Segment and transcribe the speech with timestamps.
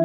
[0.00, 0.04] カ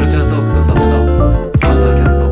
[0.00, 1.08] ルチャートークと雑談アン
[1.60, 2.24] ダーキャスト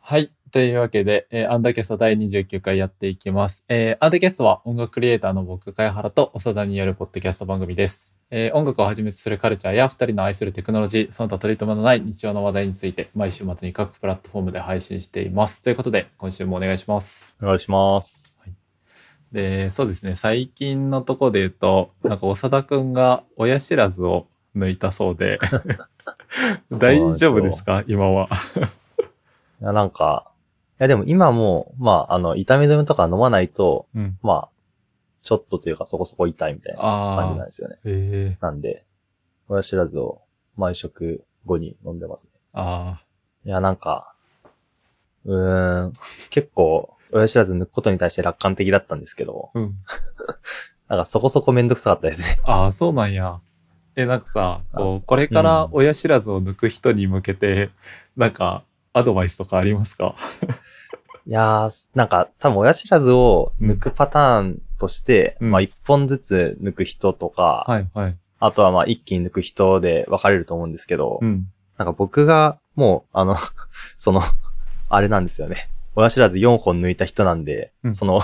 [0.00, 0.32] はい。
[0.50, 3.62] というわけで、えーアンダーキャスト第29回やっていきます。
[3.68, 8.15] えーアンダーキャストは音楽クリエイターの僕、貝原と長田によるポッドキャスト番組です。
[8.30, 15.62] えー音楽をはじめとするカルチャーや二人の愛するテクノロジー、その他取り留めのない日常の話題について、毎週末に各プラットフォームで配信しています。
[15.62, 17.34] ということで、今週もお願いします。
[17.42, 18.40] お願いします。
[19.32, 25.38] で、そうですね、最近のとこで言うと、なんか長田くんが親知らずを抜いたそうで、
[26.70, 27.84] 大丈夫ですか？
[27.86, 28.28] 今は。
[29.60, 30.30] いや、なんか、
[30.80, 34.18] いやでも今もう、まあ、あの、痛み止めとか飲まないと、うん。
[34.22, 34.48] まあ、
[35.26, 37.44] ちょっとというかそこそこ痛いみたいな感じなんああ。
[37.46, 37.78] ですよね。
[37.84, 38.84] ええなんで、
[39.48, 40.20] 親知らずを
[40.56, 42.30] 毎食後に飲んでますね。
[42.52, 43.02] あ
[43.44, 44.14] いや、なんか、
[45.24, 45.92] うーん、
[46.30, 49.58] 結構、親知らず抜くことに対して楽観的だったんですけど、あ。
[49.58, 49.74] うん。
[50.88, 52.38] なんかそこそこめんどくさかったですね。
[52.44, 53.40] ああ、そうなんや。
[53.96, 57.70] え、なんかさ、こう、これから親知らずを抜く人に向けて、
[58.16, 60.14] なんか、アドバイスとかありますか？
[61.26, 68.16] いやー、なんか多分親知らずを抜くパターンとして、うんまあ一本ずつ抜く人とか、はいはい。
[68.38, 71.48] あとはまあ一気に抜く人で分かれると思うんですけど、うん。
[71.78, 73.36] なんか僕がもう、あの、
[73.98, 74.22] その、
[74.88, 75.68] あれなんですよね。
[75.96, 78.20] 親知らず4本抜いた人なんで、うんその、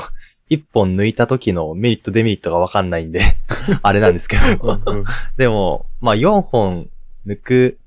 [0.50, 3.22] 1本抜いた時のメリットデメリットが分かんないんで、
[3.82, 4.80] あれなんですけど。
[4.86, 5.04] うん
[5.36, 6.88] でも、まあ4本
[7.26, 7.78] 抜く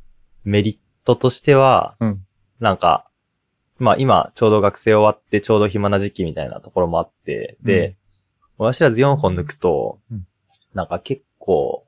[0.44, 2.22] メリットとしては、うん
[2.60, 3.06] なんか、
[3.78, 7.95] まあ今ちょうど学生終わってちょうど暇な時期みたいなところもあって、で、
[8.58, 10.26] 親知らず4本抜くと、うん
[10.73, 11.86] なんか結構、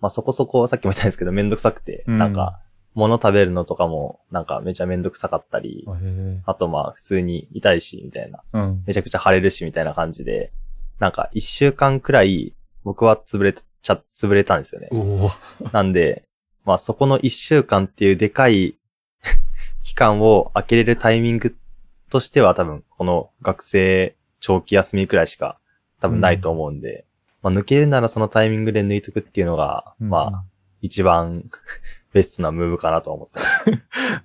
[0.00, 2.60] まあそこそこさっきも言ったんですけどめんどくさくて、うんなんか、
[2.94, 5.86] 物食べるのとかもなんかめちゃめんどくさかったり、
[6.46, 8.42] あとまあ普通に痛いし、みたいな。
[8.52, 8.84] うん。
[8.86, 10.52] めちゃくちゃ腫れるし、みたいな感じで、
[11.00, 12.54] なんか一週間くらい
[12.84, 14.90] 僕は潰れちゃ、潰れたんですよね。
[15.72, 16.22] なんで、
[16.64, 18.76] まあそこの一週間っていうでかい
[19.82, 21.56] 期間を開けれるタイミング
[22.10, 25.58] としては多分この学生長期休みくらいしか
[26.00, 27.04] 多分ないと思うんで、
[27.42, 30.44] まあ抜けるならそのタイミングで抜いとくっていうのが、まあ
[30.82, 31.44] 一番
[32.12, 33.40] ベストなムーブかなと思って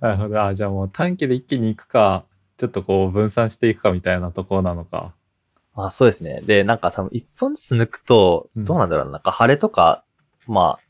[0.08, 0.42] なるほど。
[0.42, 2.24] あじゃあもう短期で一気に行くか、
[2.56, 5.14] ちょっとこう分散していくかみたいなところなのか。
[5.74, 6.40] まあそうですね。
[6.40, 9.12] で、なんか多分一本ずつ抜くと、うんどうなんだろうな。
[9.12, 10.04] なんか腫れとか、
[10.46, 10.86] まあ、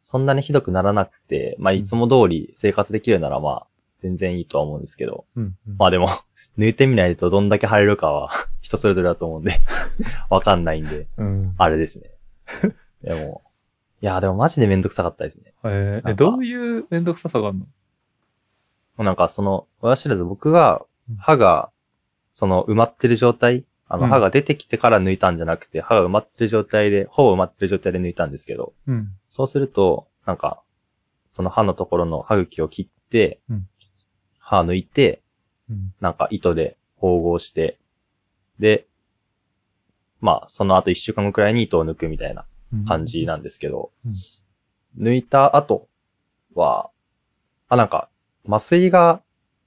[0.00, 3.66] そんなにひどくならなくて、まあいつも通り生活できるならまあ、
[4.04, 5.24] 全然いいとは思うんですけど。
[5.34, 5.56] うん。
[5.66, 6.08] うんまあでも、
[6.58, 9.60] 抜いてみないとどんだけ腫れるかは 人それぞれだと思うんで、
[10.28, 11.54] わかんないんで、うん。
[11.56, 12.10] あれですね。
[13.02, 13.42] でも、
[14.02, 15.54] いや、でもマジでめんどくさかったですね。
[15.64, 17.58] えー、どういうめんどくささがある
[18.98, 19.04] の？
[19.04, 21.70] なんかその、親知らず僕がうん、歯が、
[22.32, 29.08] その埋まってる状態、あのうん歯が出てきてから抜いたんじゃなくて、歯が埋まってる状態で、ほぼ埋まってる状態で抜いたんですけど、うん。
[29.28, 30.62] そうすると、なんか、
[31.30, 33.68] その歯のところの歯茎を切って、うん
[34.44, 35.22] 歯抜いて、
[35.70, 35.94] うん。
[36.00, 37.78] なんか糸で縫合して、
[38.58, 38.86] で、
[40.20, 42.46] まあ、その後一週間後くらいに糸を抜くみたいな
[42.86, 44.12] 感じなんですけど、うん
[44.96, 45.88] 抜いた後
[46.54, 46.90] は、
[47.68, 48.08] あ、なんか、
[48.48, 49.22] 麻酔が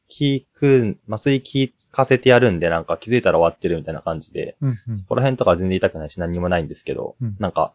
[0.08, 4.80] 効く、麻酔効かせてやるんで、なんか気づいたら終わってるみたいな感じで、うん。
[4.88, 4.98] うん。
[4.98, 7.74] そこら辺とか全然痛くないし何にもないんですけど、うんなんか、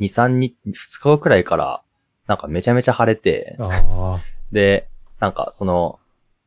[0.00, 1.82] 2、3日、2日後くらいから、
[2.26, 3.58] なんかめちゃめちゃ腫れて。
[4.52, 4.88] で、
[5.20, 5.98] なんかその、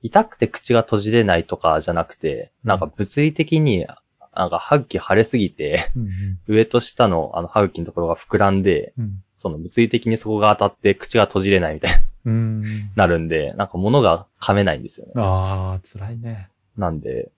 [0.08, 3.86] 痛くて口が閉じれないとかじゃなくて、なんか物理的に、
[4.34, 6.10] なんか歯茎腫れすぎて、うん。
[6.48, 9.24] 上と下のあの歯茎のところが膨らんで、うん。
[9.36, 12.64] その物理的にそこが当たって口が閉じれないみたいにうん。
[12.96, 15.14] なるんで、なんか物が噛めないんですよね。
[15.18, 16.50] ああ、辛いね。
[16.78, 17.32] なんで、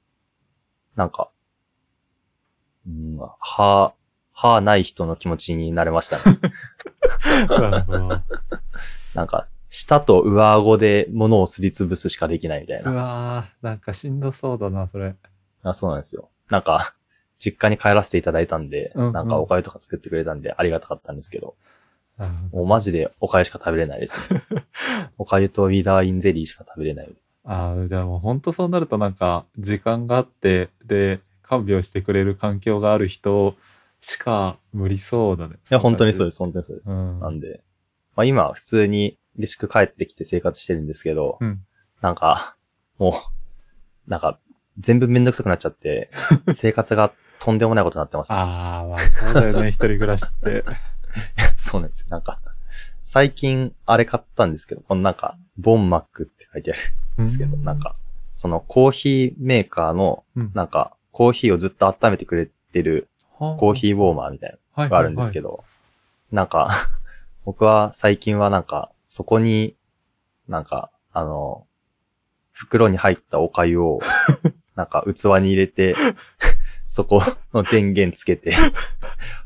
[0.96, 1.30] なんか、
[2.88, 3.94] うん、歯、
[4.34, 6.40] 歯ない人の気持ちになれましたね。
[7.50, 8.22] なるほど。
[9.16, 9.46] なんか、
[9.90, 12.92] 舌と上顎で物をすりつぶすしかできないみたいうな。
[12.92, 15.16] わー、なんかしんどそうだな、それ。
[15.64, 16.30] あそうなんですよ。
[16.50, 16.94] なんか、
[17.40, 21.56] 実家に帰らせていただいたんで、うんうんなんかお粥とか作ってくれたんでありがたかったんですけど、
[22.18, 24.42] なるほどもうマジでお粥しか食べれないですね。
[25.18, 27.10] お粥とウィダーインゼリーしか食べれない。
[27.46, 33.56] ああ、じゃあもう本当そうなるとなんか、時間があって、で、看病してくれる環境がある人
[34.00, 35.56] しか無理そうだね。。
[35.56, 36.92] いや、本当にそうですす、本当にそうです。
[36.92, 37.20] うん。
[37.20, 37.64] なんで、
[38.16, 41.66] まあ今、普通に下宿帰ってきて生活してるんですけど、うん。
[42.02, 42.56] なんか、
[42.98, 43.12] も
[44.08, 44.40] う、なんか、
[44.80, 46.10] 全部めんどくさくなっちゃって、
[46.54, 48.32] 生活がとんでもないことになってます。
[48.32, 50.64] ああ、まあそうだよね、一人暮らしって。
[51.58, 52.08] そうなんですよ。
[52.10, 52.40] なんか、
[53.04, 56.76] 最近あれ買ったんですけど、このなんか、ボンマックって書いてあ
[57.18, 57.96] るんですけど、うなん、か、
[58.36, 65.50] そのコーヒーメーカーの、うんなんか、コーヒーをずっと温めてくれてるコーヒーウォーマーみたいなのがあるんですけど。
[65.50, 65.64] ど、
[66.32, 66.70] なんか、
[67.46, 69.76] 僕は最近はなんか、そこに、
[70.48, 71.66] なんか、あの、
[72.52, 74.02] 袋に入ったお粥を、
[74.78, 75.96] なんか器に入れて、
[76.86, 77.20] そこ
[77.52, 78.56] の電源つけて、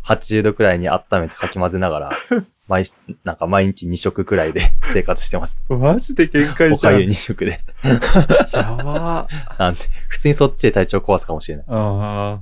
[0.04, 2.10] 80度くらいに温めてかき混ぜながら、
[2.68, 2.83] 毎、
[3.24, 5.57] なんか毎日2食くらいで生活してます。
[5.69, 6.95] マジで限界おじゃん。
[6.95, 7.62] 粥2食で。
[8.51, 9.60] やばー。
[9.60, 11.65] なんて、普通にそっちで体調壊すかもしれない。
[11.69, 12.42] あ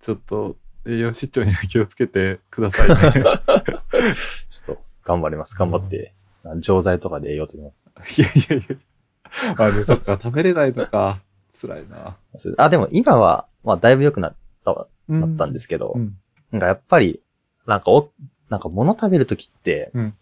[0.00, 0.56] ちょっと
[0.86, 2.96] 栄養失調には気をつけてくださいね。
[4.48, 5.54] ちょっと頑張ります。
[5.54, 6.14] 頑張って、
[6.60, 7.82] 錠剤とかで栄養とります。
[8.16, 8.76] いやいやいや。
[9.56, 11.22] まあね、そっか、食べれないのか。
[11.60, 12.16] 辛いな。
[12.56, 16.16] あ、でも今は、まあだいぶ良くなったわ、なったんですすけど、うん。
[16.52, 17.20] なんかやっぱり、
[17.66, 18.10] なんかお、
[18.48, 20.14] なんか物食べるときって、うん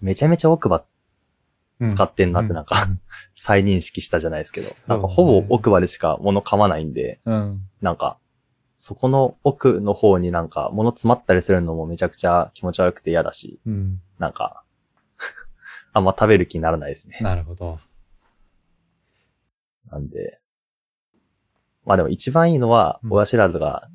[0.00, 0.84] めちゃめちゃ奥歯
[1.80, 3.00] うん使ってんなってなんか、うん
[3.34, 7.62] 再認識したじゃないですけど、ねなんかほぼ奥歯でしか物噛まないんで、うん。
[7.80, 8.18] なんか、
[8.76, 14.00] そこの奥の方になんか物詰まったりするのもめちゃくちゃ気持ち悪くて嫌だし、うん。
[14.18, 14.63] なんか、
[15.94, 17.18] あんま食べる気にならないですね。
[17.20, 17.78] なるほど。
[19.90, 20.40] なんで、
[21.86, 23.88] まあでも一番いいのは、うん親知らずが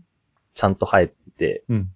[0.54, 1.92] ちゃんと生えてて、うん。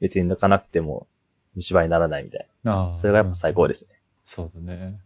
[0.00, 1.06] 別に抜かなくても
[1.54, 2.92] 虫歯にならないみたいあな。
[2.92, 2.96] あ。
[2.96, 4.00] それがやっぱ最高ですね。
[4.24, 5.00] そうだね。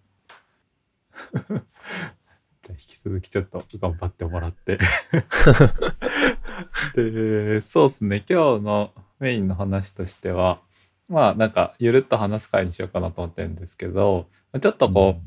[1.33, 4.79] じゃあ引き続きちょっと頑張ってもらって。
[6.95, 8.25] で、そうですね。
[8.29, 10.61] 今日のメインの話としては、
[11.09, 14.27] まあなんかゆるっと話す会にしようかなと思ってるんですけど、
[14.61, 15.23] ちょっとこう、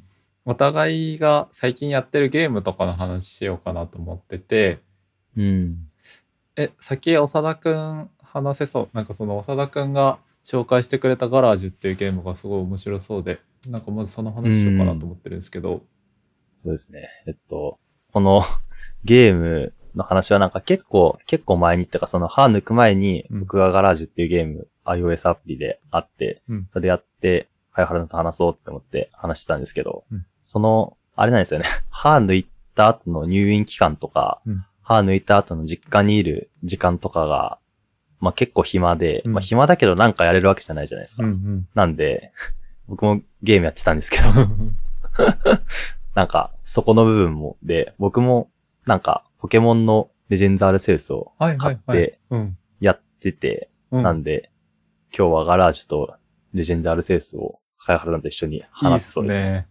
[0.46, 4.80] お互いが最近やってるゲームとかの話しようかなと思ってて、
[5.38, 5.78] うん。
[6.56, 8.90] え、先長田くん話せそう？
[8.94, 15.84] なんかその長田くんが紹介してくれたガラージュっていうゲームがすごい面白そうで、なんかまずその話しようかなと思ってるんですけど、
[16.52, 17.08] そうですね。
[17.28, 17.80] えっと、
[18.12, 18.42] この
[19.04, 31.68] ゲームの話はなんか結構、結構前にっていうかその歯抜く前にうん僕がガラージュっていうゲーム、iOS アプリであって、うんそれやって、はい、原田と話そうって思って話してたんですけど、うんその、あれなんですよね。
[31.92, 37.60] 歯抜いた後の入院期間とか、うん歯抜いた後の実家にいる時間とかが、
[38.20, 41.24] まあ結構暇で、うんまあ暇だけどなんかやれるわけじゃないじゃないですか。
[41.24, 42.32] んなんで、
[42.88, 44.78] 僕もゲームやってたんですけど、うん。
[46.16, 48.50] なんか、そこの部分も、で、僕も、
[48.90, 52.20] なんか、ポケモンのレジェンズアルセウスを買って。
[52.32, 52.58] うん。
[52.80, 54.52] やってて、うんなんで、
[55.16, 56.16] 今日はガラージュと
[56.54, 59.46] レジェンズアルセウスを、かやはらと一緒に話すそうですね。
[59.46, 59.68] いいっすね。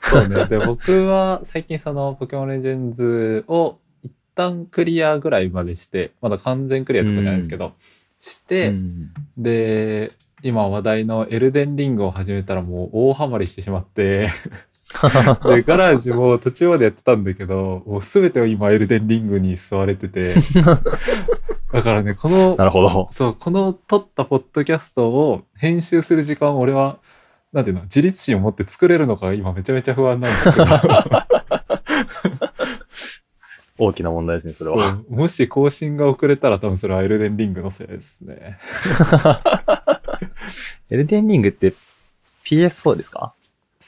[0.00, 0.46] そうね。
[0.46, 7.72] で、 僕は最近そのポケモンレジェンズを一旦クリアぐらいまでして、まだ完全クリアとかじゃないですけど、
[8.20, 10.12] して、うんで、
[10.42, 14.28] 今話題のエルデンリングを始めたらもう大ハマりしてしまって、
[15.44, 20.34] で、ガラージュも途中までやってたんだけど、もうすべてを今エルデンリングに吸われてて、
[21.72, 23.08] だからね、このなるほど。
[23.12, 26.98] そう、この撮ったポッドキャストを編集する時間を俺は、
[27.52, 30.66] なんていうの、自立心を持って作れるのか今めちゃめちゃ不安なんですけど。
[33.80, 34.98] 大きな問題ですね、それは。
[35.08, 38.58] もし更新が遅れたら多分それはエルデンリングのせいですね。
[40.90, 41.72] エルデンリングって
[42.44, 43.34] PS4 ですか？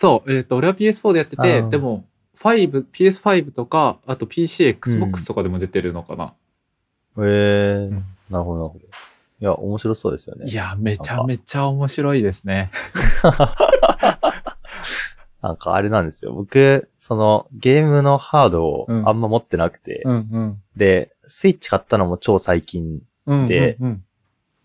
[0.00, 2.06] そう、えっ、と、俺は PS4 でやってあて、ーでも、
[2.38, 6.25] 5、PS5 とか、あと PC、Xbox とかでも出てるのかな。
[6.25, 6.30] へ
[7.19, 8.87] えーうんなるほど、なるほど。
[8.87, 8.88] い
[9.40, 10.47] や、面白そうですよね。
[10.50, 12.71] いや、めちゃめちゃ面白いですね。
[15.42, 16.33] なんか あれなんですよ。
[16.33, 20.62] 僕、そのゲームのハードをうんあんま持ってなくて、うんうん。
[20.76, 24.04] で、スイッチ買ったのも超最近うん、でうんうん、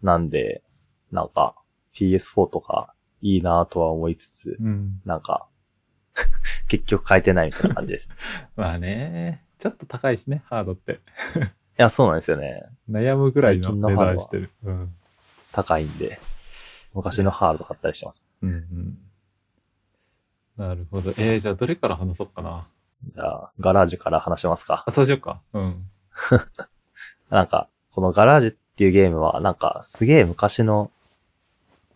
[0.01, 0.63] なんで、
[1.11, 1.55] なんか
[1.93, 2.94] PS4 とか
[3.25, 5.01] いいなとは思いつつ、うん。
[5.03, 5.47] なんか、
[6.69, 8.07] 結局変えてないみたいな感じです。
[8.07, 8.11] い
[8.55, 10.99] まあね、ちょっと高いしね、ハードって。
[11.75, 12.63] や、そうなんですよね。
[12.89, 14.51] 悩むぐらいの値段してる。
[14.63, 14.95] うん。
[15.51, 16.19] 高いんで、
[16.93, 18.25] 昔のハード買ったりしてます。
[18.43, 18.97] うんうん。
[20.57, 21.09] なるほど。
[21.11, 22.67] えー、じゃあどれから話そうかな。
[23.15, 24.91] じゃあ、ガラージュから話しますかあ、。
[24.91, 25.41] そうしようか。
[25.53, 25.89] うん。
[27.29, 30.91] なんか、このガラージュっていうゲームは、なんか、すげえ昔の、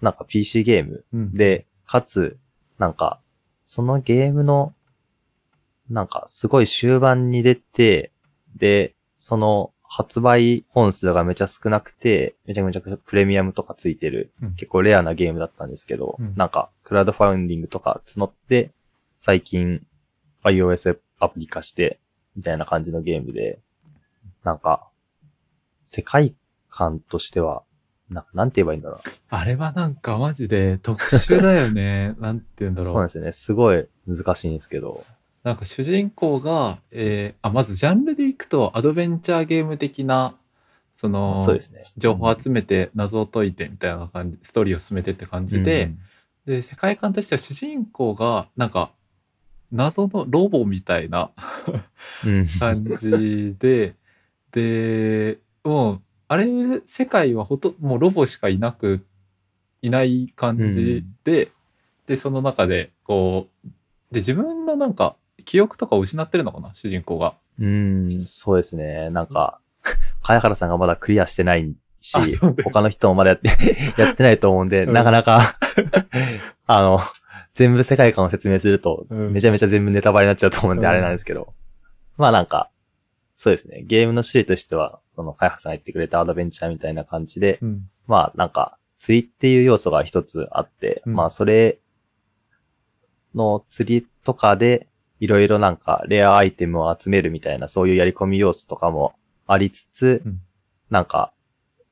[0.02, 2.38] なんか PC ゲームうん、で、かつ、
[2.78, 3.20] なんか、
[3.64, 4.74] そのゲームの、
[5.90, 8.12] なんか、すごい終盤に出て、
[8.56, 14.54] で、その発売本数がめちゃ少なくて、めちゃめちゃプレミアムとかついてる、うん。
[14.54, 16.34] 結構レアなゲームだったんですけど、うん。
[16.38, 18.72] なんか、クラウドファウンディングとか募って、
[19.18, 19.86] 最近
[20.44, 22.00] iOS アプリ化して、
[22.36, 23.60] みたいな感じのゲームで、
[24.44, 24.88] なんか、
[25.84, 26.36] 世界
[26.70, 27.64] 観としては、
[28.10, 29.00] な、なんて言えばいいんだろう。
[29.30, 32.16] あれはなんかマジで特殊だよね。
[32.20, 32.92] なんて言うんだろう。
[32.92, 33.32] そうなんですよね。
[33.32, 35.04] すごい難しいんですけど。
[35.44, 40.36] なんか主人公が、えーあ、まずジャンルでいくとアドベンチャーゲーム的な、
[40.96, 41.84] その、そうですね。
[41.98, 45.94] 情報を集めて謎を解いてみたいな感じ、ストーリーを進めてって感じで、
[46.46, 48.92] で、世界観としては主人公が、なんか、
[49.72, 51.32] 謎のロボみたいな
[52.26, 52.48] うん、うん。
[52.60, 53.96] 感じで、
[54.52, 56.46] で、もう、あれ、
[56.86, 59.04] 世界はほともうロボしかいなく、
[59.82, 61.50] いない感じで、
[62.06, 63.68] で、その中で、こう、
[64.14, 67.34] で、自分のなんか、記憶とかを失ってるのかな、主人公が。
[67.60, 69.10] うん、そうですね。
[69.10, 69.60] なんか、
[70.22, 73.50] 茅原さんがまだクリアしてないし他の人もまだやって、
[74.00, 75.58] やってないと思うんで、うんなかなか、
[76.68, 77.00] あの、
[77.56, 81.54] 全部世界観を説明すると、うんめちゃめちゃ全部ネタバレになっちゃうと思うんで、うんあれなんですけど。
[82.18, 82.70] まあなんか、
[83.42, 83.84] そうですね。
[83.84, 87.90] ゲームの種類としては、その、茅原さんが言ってくれたアドベンチャーみたいな感じで、うん。
[88.06, 91.80] まあなんか、釣りっていう要素が一つあって、うんまあそれ
[93.34, 94.88] の釣りとかで、
[95.22, 99.14] いろいろなんかレアアイテムを集めるみたいなそういうやり込み要素とかも
[99.48, 100.42] ありつつ、うん
[100.90, 101.32] なんか、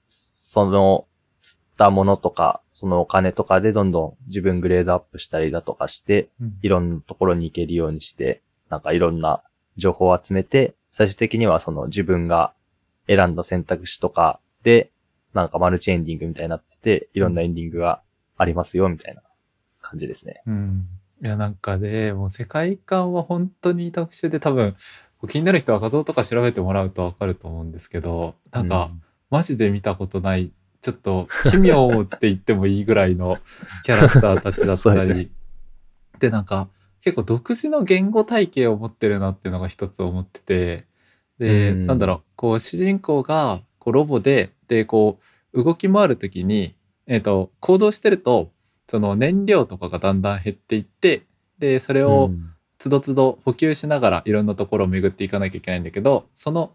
[0.07, 1.07] その
[1.43, 9.43] 釣ったものとか、そのお金とかでどんどん自分グレードアップしたりだとかして、うんいろんなところに行けるようにして、なんかいろんな
[9.77, 12.55] 情報を集めて、最終的にはその自分が
[13.07, 14.89] 選んだ選択肢とかで、
[15.31, 18.01] なんかマルチエンディングみたいになってて、いろんなエンディングが
[18.35, 19.21] ありますよ、みたいな
[19.79, 20.41] 感じですね。
[20.47, 20.87] うん。
[21.23, 24.75] いや、なんかで、もう世界観は本当に特殊で、多分、
[25.29, 28.89] 気になる人は画像とか調べてもらうとわかると思うんですけど、なんか、
[29.29, 30.51] マジで見たことない、
[30.81, 33.37] ちょっと奇妙って言ってもいいぐらいの
[33.83, 35.29] キャラクターたちだったり、
[36.17, 36.69] で、なんか、
[37.01, 40.85] 結構独自の言語体系を持ってるなっていうのが一つ思ってて、
[41.39, 41.87] で、うん。
[41.87, 45.19] なんだろう、こう、主人公が、こう、ロボで、で、こ
[45.53, 46.75] う、動き回るときに、
[47.05, 48.51] えっ、と、行動してると、
[48.87, 51.23] その燃料とかがだんだん減っていって、
[51.59, 52.53] で、それをうん。
[52.79, 56.71] つどつど補給しながらいろんなところを巡っていかなきゃいけないんだけど、その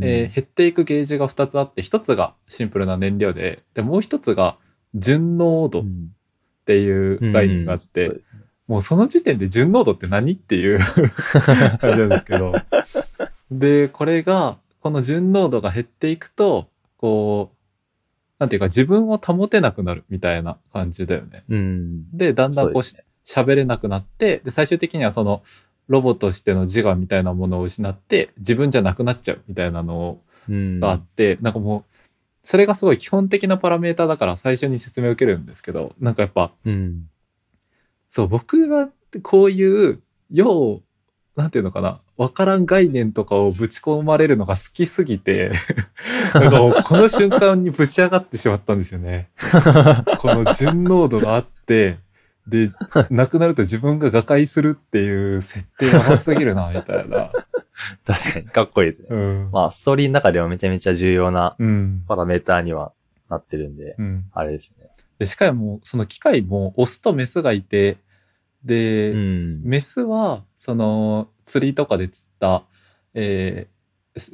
[0.00, 4.56] えー減っていくゲージが2つあって1つがシンプルな燃料ででもう1つが
[4.94, 6.14] 純濃度っうん。
[6.66, 8.08] ていう概念があって、うん。
[8.08, 10.78] そうですねもうその時点で純濃度って何っていう
[11.80, 12.54] 感じなんですけど
[13.50, 17.56] でこれがこの純濃度が減っていくとこう
[18.38, 21.44] なんていうか自分を保てなくなるみたいな感じだよね。
[21.48, 22.16] うん。
[22.16, 23.04] でだんだんこうそうですね。
[23.24, 25.42] 喋れなくなってで最終的にはその
[25.88, 30.18] ロボとしての自我みたいなものを失って自分じゃなくなっちゃうみたいなの
[30.48, 31.96] があって、なんかもう
[32.42, 37.08] それがすごい基本的なパラメーターだから最初に説明を受けるんですけどなんかやっぱうん。
[38.14, 38.90] そう僕が
[39.24, 40.82] こういうよう
[41.34, 45.50] なんていうのかなわからん概念とかをぶち込まれるのが好きすぎて
[46.32, 49.30] なんかこの瞬間にぶち上がってしまったんですよね。
[50.18, 51.98] この純濃度があって
[52.46, 52.70] で
[53.10, 57.32] なくなると自分が瓦解するっていう設定やばすぎるなみたいな。
[58.06, 59.08] 確かに、かっこいいですね。
[59.10, 59.50] うん。
[59.50, 62.04] まあ、ストーリーの中ではめちゃめちゃ重要なうん。
[62.06, 62.92] パラメーターには
[63.28, 64.24] なってるんで、うん。
[64.32, 64.93] あれですね。
[65.18, 67.98] で、しかも、その機械もオスとメスがいて、
[68.64, 69.62] で、うん。
[69.62, 72.64] メスは、その、釣りとかで釣った、
[73.14, 73.74] えー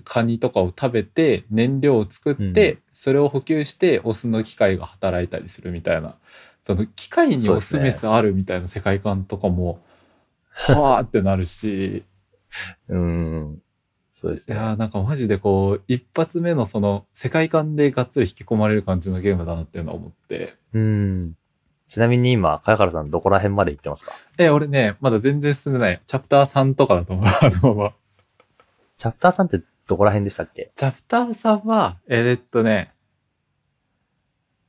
[0.05, 6.17] カニとかを食べて、燃料を作って、うんそれを補給して、オスの機械が働いたりするみたいな、
[6.63, 9.81] その、機械にオス、メスあるみたいな世界観とかも、
[10.51, 12.05] はーってなるし、
[12.89, 13.63] うん。
[14.21, 14.55] そうですね。
[14.55, 21.37] いやーなんかマジでこう、一発目のその、世界観でがっつり引き込まれる感じのゲームだなっていうのは思って、うん。
[21.89, 24.13] ちなみに今、かやからさんどこら辺まで行ってますか？
[24.37, 26.03] え、俺ね、まだ全然進んでない。
[26.05, 27.25] チャプター3とかだと思う。
[27.27, 27.93] あのまま。
[28.99, 30.71] チャプターさんってどこら辺でしたっけ？
[30.77, 32.93] チャプター3は、えーっとね、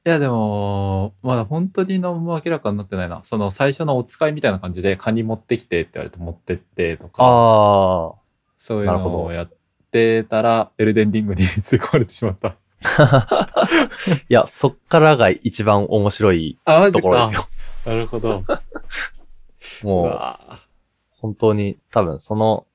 [0.06, 3.20] いやでも、まだ本当に何も明らかになってないな。
[3.24, 8.14] その最初のお使いみたいな感じで、カニ持ってきてって言われて持ってってとか、あ
[8.62, 9.52] そういうのをやっ
[9.90, 12.58] てたら、エルデンリングに吸い込まれてしまった。
[13.00, 13.68] あ。
[14.30, 16.60] いや、そっからが一番面白い。
[16.64, 17.48] ところですよ。
[17.88, 18.44] なるほど。
[18.46, 18.46] う
[19.84, 20.60] もう、わ
[21.10, 22.68] 本当に多分その、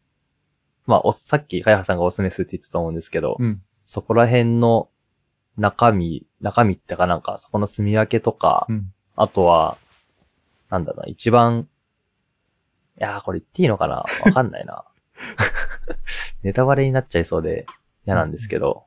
[0.86, 3.62] まあ、おさっき、かやはさんがおすすめするって言ってたと思うんですけど、うん。
[3.84, 4.88] そこら辺の
[5.56, 8.92] 中身、中身ってかなんか、そこの住み分けとか、うん。
[9.14, 9.78] あとは、
[10.68, 11.68] なんだろうな、一番、
[12.98, 14.04] いやー、これ言っていいのかな？
[14.24, 14.84] わかんないな。
[16.42, 17.66] ネタバレになっちゃいそうで
[18.06, 18.84] 嫌なんですけど、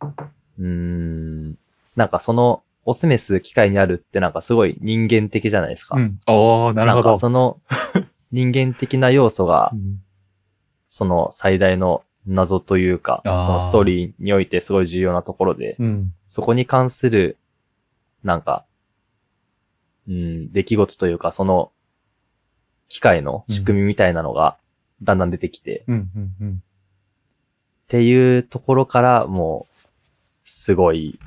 [0.00, 1.58] うーん、
[1.96, 5.96] なんかその、オスメス機械にあるってなんかすごい人間的じゃないですか。
[5.96, 6.18] うん。
[6.28, 7.12] おー、なるほんど。
[7.14, 7.60] かその
[8.30, 10.00] 人間的な要素がう、ん
[10.88, 16.14] その最大の謎というか、そのストーリーにおいてすごい重要なところで、うん。
[16.26, 17.36] そこに関する、
[18.24, 18.64] なんか、
[20.08, 21.70] うん、出来事というか、その、
[22.88, 24.56] 機械の仕組みみたいなのが、
[25.02, 25.94] だんだん出てきて、っうん。
[25.94, 26.34] うん。
[26.40, 26.62] うん。
[27.88, 29.86] ていうところから、もう、
[30.42, 31.18] すごい、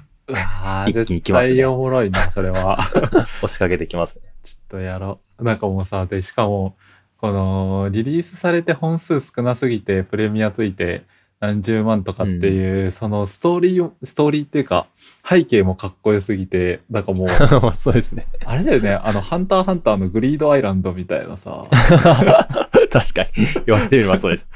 [0.88, 2.80] 一気に来ますね絶対おもろいな、それは。
[3.42, 4.34] 押しかけてきますね。
[4.44, 5.44] ちょっとやろう。
[5.44, 6.76] なんかもうさ、で、しかも、
[7.18, 11.04] この、リリースされて本数少なすぎて、プレミアついて
[11.42, 14.88] 何十万とかっていう、そのストーリーを、ストーリーっていうか、
[15.28, 17.30] 背景もかっこよすぎて、なんかもう、
[17.74, 18.28] そうですね。
[18.46, 21.66] あれだよね、あの、ハンターハンターのグリードアイランドみたいなさ、
[22.92, 23.30] 確かに。
[23.66, 24.50] 言われてみればそうです。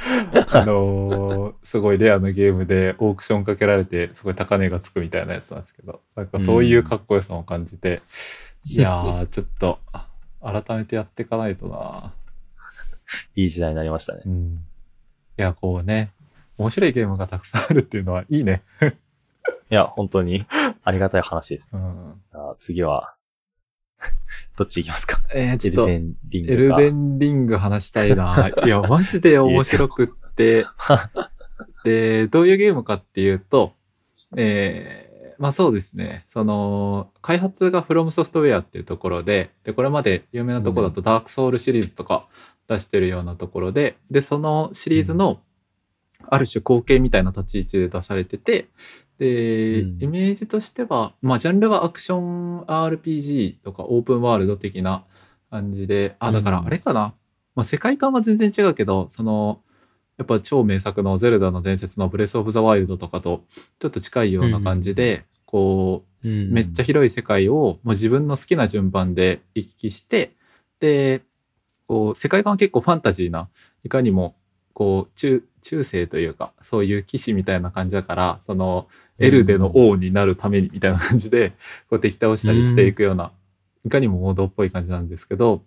[0.53, 8.01] あのーすごいレアなゲームでオークションかけられて、すごい高値がつくみたいなやつなんですけど、なんかそういうかっこよさも感じて、
[8.65, 9.79] いやー、ちょっと、
[10.41, 12.13] 改めてやっていかないとな。
[13.35, 14.21] いい時代になりましたね。
[14.25, 14.65] うん。
[15.37, 16.11] いや、こうね、
[16.57, 18.63] 面白いゲームがたくさんあるっていうのはいいね。
[19.69, 20.45] いや、本当に、
[20.83, 21.69] ありがたい話です。
[21.73, 22.21] うん。
[22.59, 23.12] 次は、
[24.57, 25.21] どっち行きますか？
[25.33, 26.53] えー、ちょっと、エルデンリングか。
[26.53, 28.49] エルデンリング話したいな。
[28.65, 30.65] いや、マジで面白くって。
[31.83, 33.73] で、どういうゲームかっていうと、
[34.35, 36.23] えーまあそうですね。
[36.27, 42.27] その、開発が From Software っていうところで、で、これまで有名なところだとダークソウルシリーズとか
[42.67, 45.41] 出してるようなところで、で、そのシリーズの
[46.29, 48.67] ある種後継みたいな立ち位置で出されてて、
[49.17, 49.97] で、うん。
[50.01, 55.05] イメージとしては、まあジャンルはアクション RPG とかオープンワールド的な
[55.49, 56.67] 感じで、あ、だからうん。
[56.67, 57.13] あれかな。
[57.55, 59.61] まあ世界観は全然違うけど、その、
[60.17, 63.43] やっぱ超名作の「ゼルダの伝説」の「ブレス・オブ・ザ・ワイルド」とかと
[63.79, 66.13] ちょっと近いような感じで、こう、うん
[66.53, 70.37] めっちゃ広い世界をもう自分の好きな順番で行き来して
[70.79, 71.21] で
[71.85, 73.49] こう世界観は結構ファンタジーな
[73.83, 74.33] いかにも
[74.71, 81.53] こう中中世というかそういう騎士みたいな感じだからそのエルデの王になるためにみたいな感じで
[81.89, 83.31] こう敵倒したりしていくような、
[83.85, 85.63] いかにも王道っぽい感じなんですけど、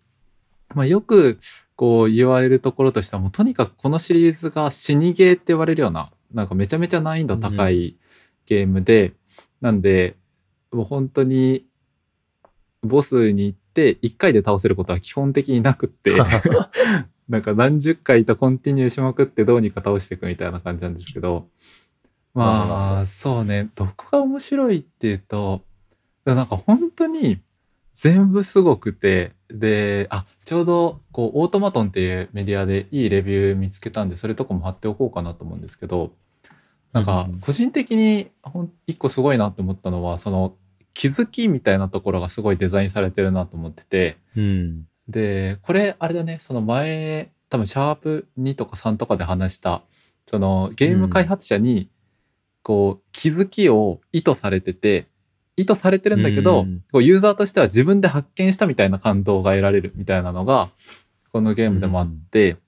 [0.75, 1.39] まあ、よく
[1.77, 7.99] こう言われるところとしてはもうとにかくこのシリーズが死にゲーって言われるようななんかめちゃめちゃ難易度高い
[8.47, 9.13] ゲームで、
[9.61, 10.17] なんで
[10.73, 11.67] もう本当に
[12.83, 16.13] ボスに行って1回で倒せることは基本的になくって
[17.29, 21.49] なんか何十回とコンティニューしまくってどうにか倒していくみたいな感じなんですけど。
[22.35, 23.71] まあそうね。
[23.75, 25.63] どこが面白いっていうと
[26.25, 27.41] なんか本当に
[27.95, 36.13] 全部すごくてであちょうどこうオートマトンっていうメディアでいいレビュー見つけたんでそれとかも貼っておこうかなと思うんですけど
[36.93, 40.55] なんかうん個人的にほん一個すごいなって思ったのはその
[40.95, 44.85] 気づきみたいなところがすごいデザインされてるなと思っててうん。
[45.09, 46.39] でこれあれだね。
[46.41, 49.83] その前多分シャープ2とか3とかで話した
[50.27, 51.89] そのゲーム開発者に
[52.63, 55.07] こう気づきを意図されてて
[55.57, 56.85] 意図されてるんだけど、うん。
[56.93, 60.69] こうユーザーとしては自分で発見したみたいな感動が得られるみたいなのが
[61.33, 62.59] このゲームでもあって、な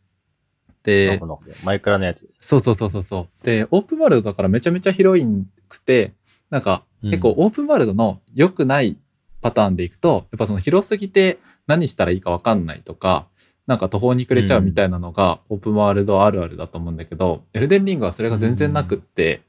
[0.84, 2.38] でるほどマイクラのやつです。
[2.40, 3.44] そうそうそうそうそう。
[3.44, 5.26] で、オープンワールドだからめちゃめちゃ広い
[5.68, 6.14] くて、
[6.50, 7.10] なんかうん。
[7.10, 8.96] 結構オープンワールドの良くない
[9.42, 13.28] パターンでいくと、やっぱその広すぎて何したらいいかわかんないとか、
[13.68, 19.42] なんか途方に暮れちゃうみたいなのがオープンワールドあるあるだと思うんだけど、エルデンリングはそれが全然なくって、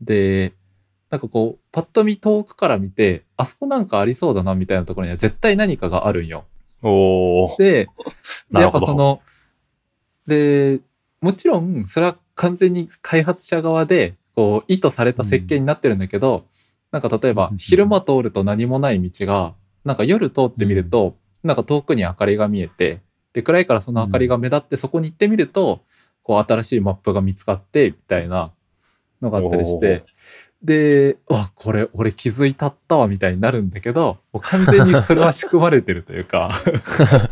[0.00, 0.54] で、
[1.10, 6.44] なんかこう、パッと見遠くから見て、あそこなんかありそうだなみたいなところには絶対何かがあるんよ。
[7.58, 7.88] で、
[8.50, 9.20] でやっぱその、
[10.26, 10.80] で、
[11.20, 16.46] もちろん、それは完全に開発者側で、こう、意図された設計になってるんだけど、
[16.90, 19.54] なんか例えばうん、昼間通ると何もない道が、
[19.84, 23.00] なんか夜通ってみると、なんか遠くに明かりが見えて、
[23.32, 25.82] で、暗いからその明かりが目立って、そこに行ってみると、
[26.22, 28.52] こう、新しいマップが見つかって、みたいな
[29.20, 30.04] のがあったりして、
[30.62, 36.50] で、あ、これ、俺気づいたったわ、みたいになるんだけど、もう完全にそれは仕組まれてるというか、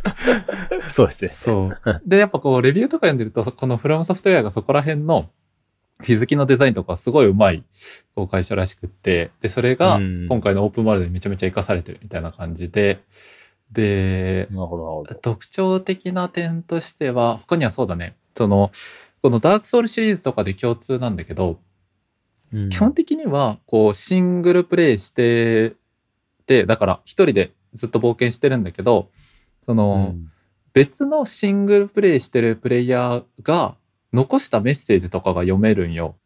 [0.89, 1.29] そうですね。
[1.29, 2.01] そう。
[2.07, 5.29] で、やっぱこう、レビューとか読んでると、そこのフラムソフトウェアがそこら辺の
[6.03, 7.65] 日付のデザインとかすごいうまい
[8.15, 13.01] こう会社らしくって、で、それがうん今回のオープンワールドにめちゃめちゃ活かされてるみたいな感じで、
[13.73, 14.49] で。
[15.23, 18.71] 特徴的な点としては、他にはそうだね、その、
[19.23, 21.59] このダークソウルシリーズとかで共通なんだけど、
[22.53, 22.69] うん。
[22.69, 25.75] 基本的にはこうシングルプレイして
[26.47, 29.11] てだから一人でずっと冒険してるんだけど
[29.65, 30.31] その、うん。
[30.73, 33.77] 別のシングルプレイしてるプレイヤーが
[34.13, 36.17] 残したメッセージとかが読めるんよ。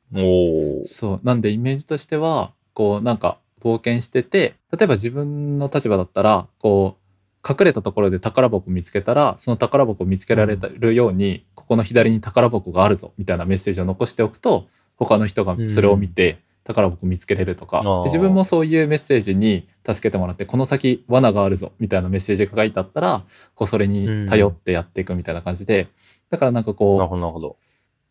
[0.85, 1.21] そう。
[1.23, 7.00] なんでイメージとしてはこうなんか冒険してて例えば自分の立場だったらこう
[7.49, 23.23] 隠れたところで宝箱見つけたらその宝箱を見つけられるように、ここの左に宝箱があるぞみたいなメッセージを残しておくと他の人がそれを見て宝箱見つけれるとか、で自分もそういうメッセージに助けてもらってこの先罠があるぞみたいなメッセージが書いてあったら
[23.55, 25.89] こうそれに頼ってやっていくみたいな感じで、
[26.29, 27.01] だからなんかこう。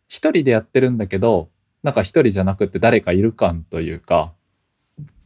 [0.07, 1.49] 一人でやってるんだけど
[1.83, 4.33] なんか一人じゃなくて誰かいる感というか。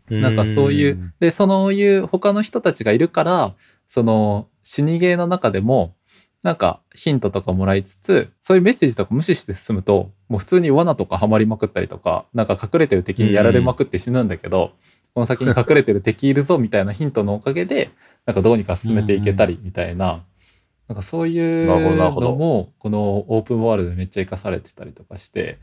[0.10, 3.56] なんかそういううでそのいう他の人たちがいるから
[3.88, 5.96] その死にゲーの中でも
[6.42, 14.74] なんかヒントとかもらいつつそういうメッセージとか無視して進むともう普通に罠とかハマりまくったりとかなんか隠れてる敵にやられまくって死ぬんだけど、
[15.14, 17.92] この先に隠れてる敵いるぞみたいなヒントのおかげで
[18.26, 20.26] なんかどうにか進めていけたりみたいな。
[20.90, 25.58] なんかそういうのもこのオープンワールドでめっちゃ活かされてたりとかして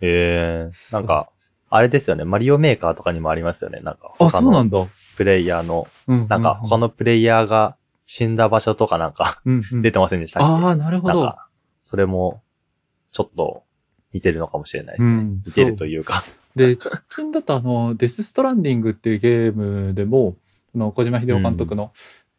[0.00, 1.30] えー、なんか、
[1.70, 2.24] あれですよね。
[2.24, 3.80] マリオメーカーとかにもありますよね。
[3.80, 4.78] なんか、あそうなんだ、
[5.16, 9.82] プレイヤーの、うんなんか、他のプレイヤーが死んだ場所とかなんか、うんうん。
[9.82, 10.64] 出てませんでしたっけ？
[10.66, 11.20] ああなるほど。
[11.20, 11.48] なんか、
[11.80, 12.42] それも、
[13.12, 13.62] ちょっと、
[14.12, 15.14] 似てるのかもしれないですね。
[15.14, 16.22] うん似てるというか。
[16.54, 20.36] で、直近 だとあの、デス・ストランディングっていうゲームでも、
[20.74, 21.92] あの小島秀夫監督の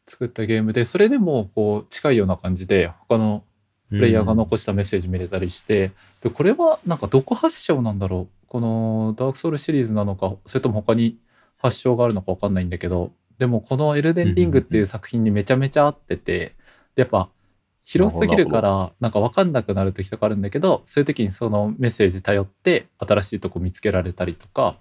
[0.08, 3.44] 作ったゲームで、それでもこう近いような感じで、他の
[3.90, 8.48] プレイヤーが残したメッセージ見れたりして、で、これはなんかどこ発祥なんだろう。
[8.48, 11.18] このダークソウルシリーズなのか、それとも他に
[11.66, 16.56] 発祥があるのかわかんないんだけど、でもこのエルデンリングっていう作品にめちゃめちゃ合ってて、
[16.96, 17.30] で、やっぱ、
[17.86, 24.80] 広すぎるからなんか分かんなくなる時とかあるんだけどそういう時にそのメッセージ頼って新しいとこ見つけられたりとか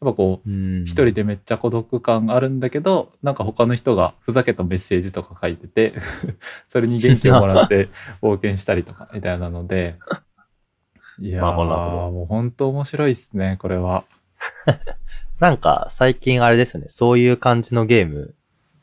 [0.00, 5.94] やっぱこううん、一人でめっちゃ孤独感あるんだけどなんか他の人がふざけたメッセージとか書いてて
[6.68, 7.88] それに元気をもらって
[8.20, 9.98] 冒険したりとかみたいなので。
[11.18, 14.04] いやーもう本当面白いっすねこれは。
[15.40, 16.88] なんか、最近あれですよね。
[16.88, 18.34] そういう感じのゲーム、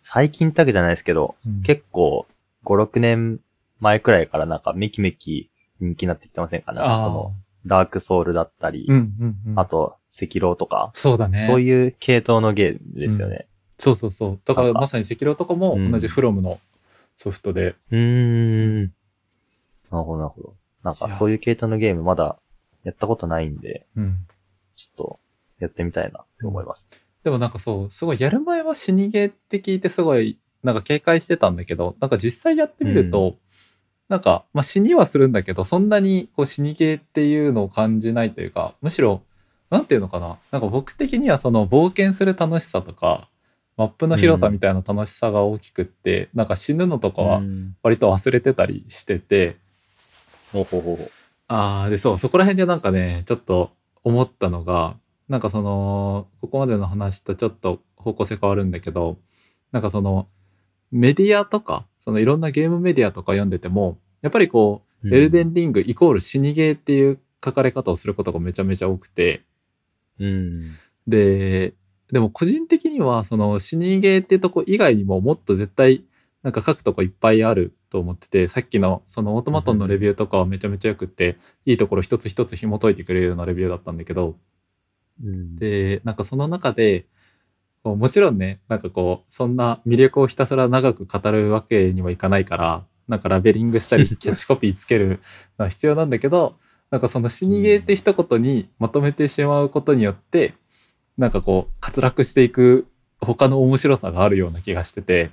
[0.01, 2.27] 最近ってわけじゃないですけど、結構、
[2.63, 3.39] 5、6年
[3.79, 6.71] 前くらいからなんかめきめき人気になってきてませんか？
[6.71, 7.33] なんかその、
[7.65, 11.39] ダークソウルだったり、うんうんうん、あと、赤狼とか、そうだね。
[11.39, 13.47] そういう系統のゲームですよね。
[13.79, 14.39] そうそうそう。
[14.45, 16.59] だからまさに赤狼とかも同じフロムの
[17.15, 18.83] ソフトで、うーん。
[18.83, 20.53] なるほど、なるほど。
[20.83, 22.37] なんかそういう系統のゲームまだ
[22.83, 24.17] やったことないんで、うん。
[24.75, 25.19] ちょっと
[25.63, 26.89] やってみたいなって思います。
[27.23, 33.35] でもなんかそう、すごいやる前は死にゲーって聞いてすごいなんか警戒してたんだけど、なんか実際やってみると、
[34.09, 39.21] なんか、まあ死にはするんだけど、そんなにこう死にゲーっていうのを感じないというか、むしろ、
[39.69, 43.29] なんていうのかな、なんか僕的にはその冒険する楽しさとか、
[43.75, 49.57] マップの広さみたいな楽しさが大きくって、なんか死ぬのとかはうん割と忘れてたりしてて、
[50.53, 51.11] ほうほうほうほう。
[51.47, 53.71] ああ、で、そう、そこら辺でなんかね、ちょっと
[54.03, 54.95] 思ったのが、
[55.33, 59.17] なんかその、ここまでの話とちょっと方向性変わるんだけど、
[59.71, 60.27] なんかその、
[60.91, 69.41] メディアとか、そのいろんなゲームメディアとか読んでても、やっぱりこう、エルデンリングイコール死にゲーっていう書かれ方をすることがめちゃめちゃ多くて、
[70.19, 70.75] うん。
[71.07, 71.73] で、
[72.11, 76.03] でも個人的にはその死にゲーっていうとこ以外にももっと絶対
[76.43, 84.35] なんか書くとこいっぱいあると思っててさっきのそのオートマトンのレビューとかはめちゃめちゃよくっていいところ一つ一つ紐解いてくれるようなレビューだったんだけど
[85.23, 87.05] うん、でなんかその中で
[87.83, 95.19] もちろんねなんかこうそんな魅力をひたすら長く語るわけにはいかないからなんかラベリングしたり キャッチコピーつける
[95.57, 96.55] のは必要なんだけど
[96.91, 100.53] なんかその死にゲーって一言にまとめてしまうことによって
[101.17, 102.87] なんかこう滑落していく
[103.19, 105.31] 他の面白さがあるような気がしてて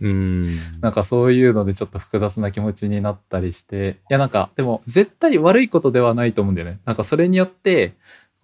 [0.00, 0.80] うん。
[0.80, 7.94] なんかそういうのでちょっと複雑な気持ちになったりしていやなんかでも絶対悪いことではないと思うんだよねなんかそれによって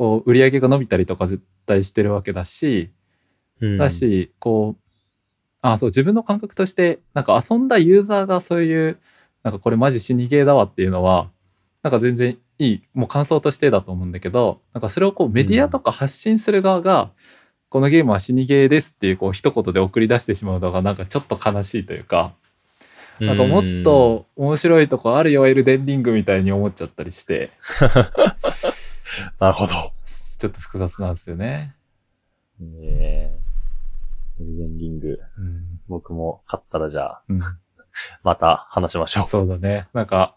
[0.02, 2.90] こう売り上げが伸びたりとか絶対してるわけだし
[3.62, 3.78] うん。
[3.78, 4.82] だ、し、こう、
[5.62, 8.98] あ、そう、自分の感覚として、なんか遊んだユーザーがそういう、
[9.44, 11.30] なんかこれマジ死にゲーだわっていうのは、
[11.82, 17.10] なんか全然いい、もう感想としてだと思うんだけど、なんかそれをこうメディアとか発信する側が、
[17.68, 22.34] このゲームは死にゲーですっていうこう一言で送り出してしまうのがなんかちょっと悲しいというか、
[23.20, 27.50] なんかもっと面白いとこあるよ、エルデンリングみたいに思っちゃったりして、
[29.38, 29.72] なるほど。
[30.38, 31.76] ちょっと複雑なんですよね。
[32.58, 33.38] ねえ。
[34.40, 35.20] エルデンリング。
[35.38, 35.80] うん。
[35.88, 37.40] 僕も買ったらじゃあ、うん
[38.22, 39.26] また話しましょう。
[39.26, 39.88] そうだね。
[39.92, 40.34] なんか、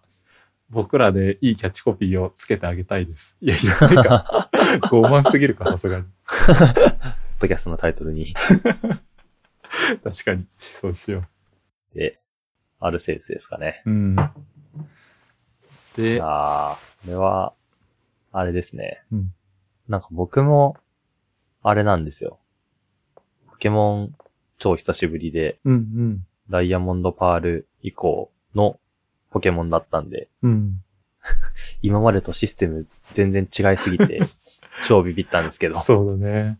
[0.69, 3.35] 僕らでいいキャッチコピーをつけてあげたいです。
[3.39, 4.49] いや、いや、なんか、
[4.89, 6.03] 傲慢すぎるか、さすがに。
[6.03, 7.05] ポッ
[7.39, 8.33] ドキャストのタイトルに。
[10.03, 11.23] 確かに、そうしよ
[11.93, 12.19] で、
[12.79, 13.83] アルセウスですかね。
[13.85, 13.91] う。
[13.91, 14.15] うん。
[15.95, 17.53] で、ああ、これは、
[18.37, 19.03] あれですね。
[19.11, 19.33] うん
[19.87, 20.77] なんか僕も、
[21.61, 22.39] あれなんですよ。
[23.47, 24.15] ポケモン
[24.57, 28.79] 超久しぶりで、うんダイヤモンドパール以降の
[29.31, 30.51] ポケモンだったんで、うん。
[30.51, 30.83] うん。
[31.81, 34.21] 今までとシステム全然違いすぎて、
[34.87, 35.79] 超ビビったんですけど。
[35.79, 36.59] そうだね。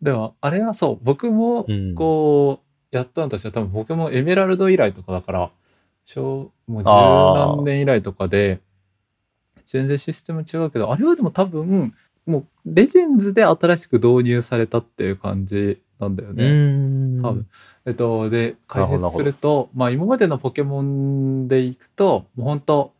[0.00, 2.60] でも、あれはそう、僕もうん、こ
[2.92, 5.50] う、やったのとしては多分ポケモンエメラルド以来とかだから、
[6.04, 8.60] 小もう十何年以来とかで、
[9.66, 11.94] 全然システム違うけど、あれはでも多分、
[12.26, 17.22] もうレジェンズで新しく導入されたっていう感じなんだようね。
[17.22, 17.46] 多分。
[17.86, 22.92] えっと、で、解説すると、まあ今までのポケモンでいくと、もう本当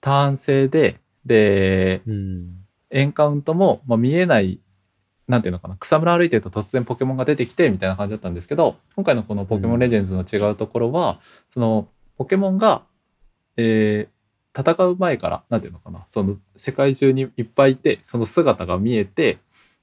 [0.00, 2.66] ターン制で、で、うん。
[2.90, 4.60] エンカウントも、まあ、見えない、
[5.26, 11.20] なんていうのかな、草むら歩いてると突然ポケモンが出てきてみたいな感じだったんですけど、今回のこのポケモンレジェンズの違うところは、
[11.52, 12.82] そのポケモンが、
[13.56, 14.15] えー
[14.56, 19.38] 戦う前から、なんていうのかな、その世界中にいっぱいいて、その姿が見えて、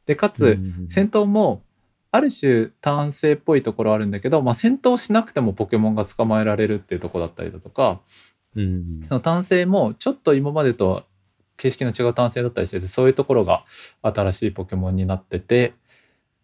[0.05, 0.57] で、かつ、
[0.89, 1.61] 戦闘も、
[2.11, 8.01] ある種ターン制っぽいところあるんだけど、まあ、戦闘しなくてもポケモンが捕まえられるっていうところだったりだとか、
[8.55, 9.03] うん。
[9.07, 11.03] その単性もちょっと今までとは
[11.57, 13.63] 形式の違う単性だったりしててそういうところが
[14.01, 15.73] 新しいポケモンになってて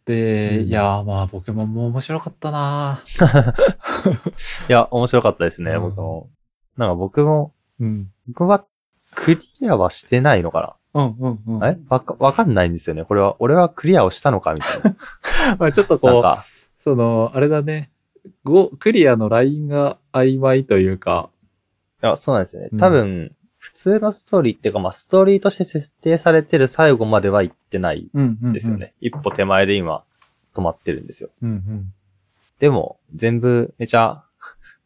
[0.05, 3.03] で、うんいやーまあポケモンも面白かったな
[4.67, 6.29] いや、面白かったですね、うん僕も。
[6.77, 8.65] なんか僕も、うん僕は
[9.15, 11.77] クリアはしてないのかうんうんうんな、え？
[11.89, 13.05] わか、わかんないんですよね。
[13.05, 14.95] これは、俺はクリアをしたのかみたいな。
[15.59, 16.23] まあちょっとこう
[16.81, 17.91] そのあれだね
[18.43, 21.29] ごクリアのラインが曖昧というか
[22.01, 22.79] いや、そうなんですよねうん。
[22.79, 28.93] 多分、普通のストーリーっていうか、まあ、ストーリーとして設定されてる最後までは行ってないうんうんんですよね。
[29.01, 30.03] 一歩手前で今、
[30.55, 31.29] 止まってるんですよ。
[31.41, 31.93] うん
[32.59, 34.23] でも、全部めちゃ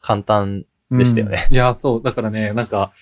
[0.02, 0.66] 簡単うん
[0.98, 1.48] でしたよね。
[1.50, 1.56] うん。
[1.56, 2.02] いやそう。
[2.02, 2.94] だからねなんか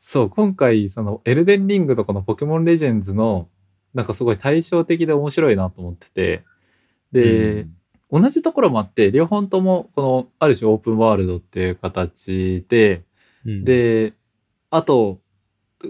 [0.00, 3.48] そう今回そのエルデンリングとかのポケモンレジェンズの
[3.94, 6.44] なんかすごい対照的で面白いなと思ってて。
[7.12, 7.68] で、
[8.10, 13.02] 同じところもあって両方ともこのある種オープンワールドっていう形で、
[13.44, 14.12] うん、で
[14.70, 15.18] あと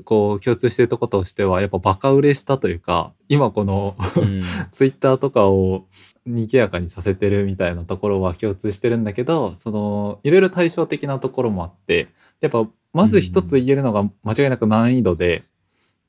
[0.05, 4.40] こう共通してるとことしてはやっぱバカ売れしたというか今このうん、
[4.73, 5.87] ツイッターとかを
[6.27, 12.09] 賑やかにさせてるみたいなところは共通してるんだけどそのいろいろ対照的なところもあって
[12.40, 15.44] やっぱまず一つ言えるのが間違いなく難易度で。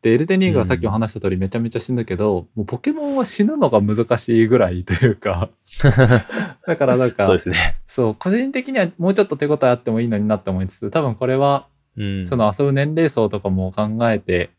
[0.01, 5.49] でエルデンリングはさっきも話した通りめちゃめちゃ死ぬけど、もうポケモンは死ぬのが難しいぐらいというか
[6.67, 7.57] だからなんかそうですね。
[7.87, 12.27] そう個人的にはもうちょっと手応えあってもいいのになって思いつつ多分これはうん。
[12.27, 14.49] その遊ぶ年齢層とかも考えて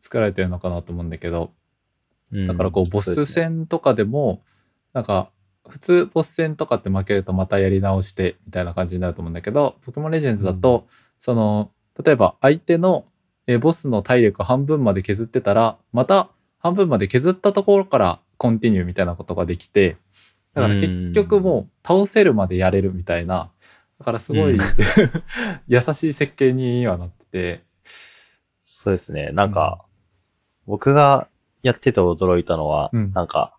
[0.00, 1.52] 作られてるのかなと思うんだけど。
[2.32, 4.42] うん、だからこうボス戦とかでも
[4.92, 5.30] なんか
[5.68, 10.86] 普通ボス戦とかって負けるとまたやり直してみたいな感じになると思うんだけどポケモンレジェンズだと
[11.18, 11.70] その
[12.02, 13.04] 例えば相手の
[13.46, 19.96] えーボスの体力半分まで削ってたらまた半分まで削ったところからコンティニューみたいなことができて
[20.54, 23.50] だから結局もう倒せるまでやれるみたいな
[23.98, 24.60] だからすごい、うん。
[25.68, 27.64] 優しい設計にはなってて。
[28.60, 29.30] そうですね。
[29.32, 29.84] なんか、
[30.66, 31.28] 僕が
[31.62, 33.12] やってて驚いたのは、うん。
[33.12, 33.56] なんか、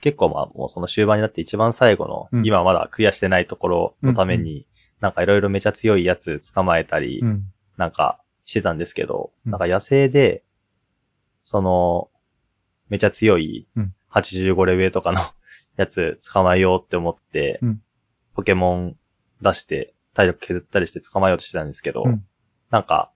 [0.00, 2.46] 結構まあもうその終盤になって一番最後の、うん。
[2.46, 4.66] 今まだクリアしてないところのために、
[5.00, 7.52] なんかいろいろめちゃ強いやつ捕まえたり、うん。
[7.76, 9.52] なんかしてたんですけど、うん。
[9.52, 10.44] なんか野生で、
[11.42, 12.10] その、
[12.88, 13.94] めちゃ強いうん。
[14.12, 15.20] 85レベルとかの
[15.76, 17.82] やつ捕まえようって思って、うん。
[18.34, 18.96] ポケモン
[19.42, 22.24] 出して体力削ったりして捕まえようとしてたんですけど、うん。
[22.70, 23.10] なんか、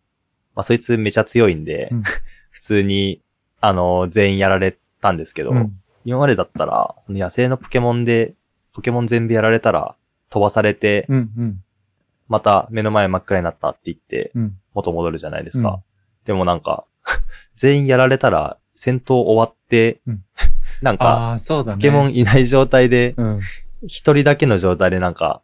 [0.54, 2.02] まあそいつめちゃ強いんで、うん。
[2.50, 3.22] 普通に、
[3.60, 5.80] あの、全員やられたんですけど、うん。
[6.04, 8.34] 今までだったら、その野生のポケモンで、
[8.72, 9.96] ポケモン全部やられたら、
[10.30, 11.64] 飛ばされて、うんうん。
[12.28, 14.56] また目の前真っ暗になったって言って、うん。
[14.74, 15.68] 元戻るじゃないですか。
[15.68, 15.80] うん。
[16.24, 16.84] でもなんか、
[17.56, 20.24] 全員やられたら、戦闘終わって、うん。
[20.82, 21.64] なんか、ね。
[21.64, 23.40] ポケモンいない状態で、うん。
[23.86, 25.42] 一人だけの状態でなんか、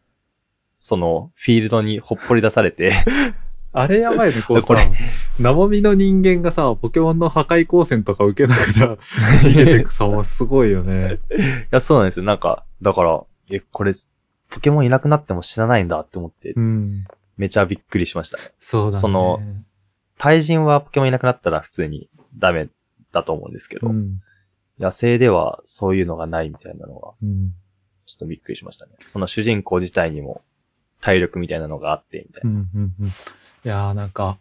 [0.82, 2.92] その、フィールドにほっぽり出されて、
[3.72, 4.90] あれやばいね、こうさこれ、
[5.38, 8.96] 生身の人間がさ、ポケモンの破壊光線とか受けながら
[9.44, 11.18] 逃げてくさ、もうすごいよね。
[11.30, 11.38] い
[11.70, 12.24] や、そうなんですよ。
[12.24, 13.92] なんか、だから、え、これ、
[14.48, 17.04] ポケモンいなくなっても死なないんだって思って、うん。
[17.36, 18.38] めちゃびっくりしました。
[18.58, 19.00] そうだね。
[19.00, 19.40] その
[20.16, 22.68] 対人はポケモンいなくなったら普通にダメ
[23.12, 24.20] だと思うんですけど、うん。
[24.78, 27.52] 野生ではそういうのがないみたいなのが、うん。
[28.06, 28.92] ちょっとびっくりしましたね。
[29.00, 30.42] その主人公自体にも
[31.00, 32.50] 体力みたいなのがあって、みたいな。
[32.50, 32.68] うん。
[32.74, 32.94] うん。
[33.00, 33.06] うん。
[33.06, 33.10] い
[33.64, 34.38] やーなんか、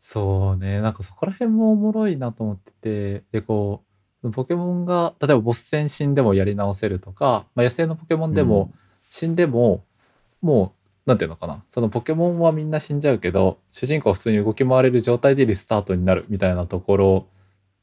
[0.00, 3.82] そうね、なんかそこら辺もおもろいなと思ってて、で、こ
[4.22, 8.72] う、ポケモンが、例えばボス戦死んでもやり直せるとか、まあ、野生のポケモンでも
[9.10, 9.84] 死んでも、
[10.40, 10.74] も
[11.06, 17.26] う、なんていうのかな、そのポケモンはみんな死んじゃうけど、主人公は普通に動き回れる状態でリスタートになるみたいなところ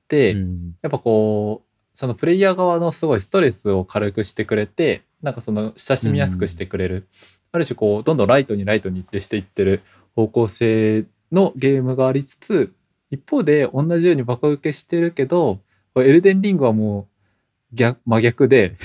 [0.09, 7.07] で、うんやっぱこうそのプレイヤー側のすごいストレスを軽くしてくれてなんかその親しみやすくしてくれる、
[7.51, 9.81] ある種こうどんどんライトにライトにってしていってる
[10.15, 12.73] 方向性のゲームがありつつ
[13.11, 15.59] 一方で同じようにバカ受けしてるけど
[15.95, 17.07] エルデンリングはもう
[17.73, 18.75] 逆真逆で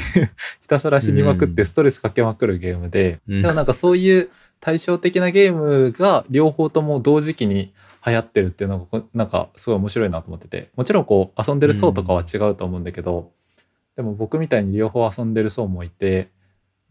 [0.61, 3.43] ひたすら死にまくってストレスかけまくるゲームで、うん。
[3.43, 7.73] でもなんかそういう対照的なゲームが両方とも同時期に
[8.07, 13.31] 流行ってるっていうのがこなんかすごい面白いなと思っててもちろんこう遊んでる層とかは違うと思うんだけど、
[13.97, 16.29] でも僕みたいに両方遊んでる層もいて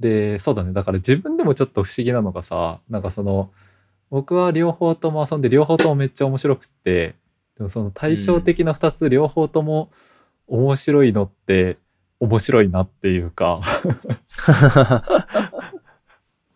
[0.04, 0.74] でそうだね。
[0.74, 3.52] だから自分でもちょっと不思議なのがさなんかその
[4.10, 7.16] 僕は両方とも遊んで両方ともめっちゃ面白くって
[7.56, 9.90] でもその対照的な2つ両方とも
[10.48, 11.78] 面白いのって
[12.20, 13.62] 面白いなっていうか。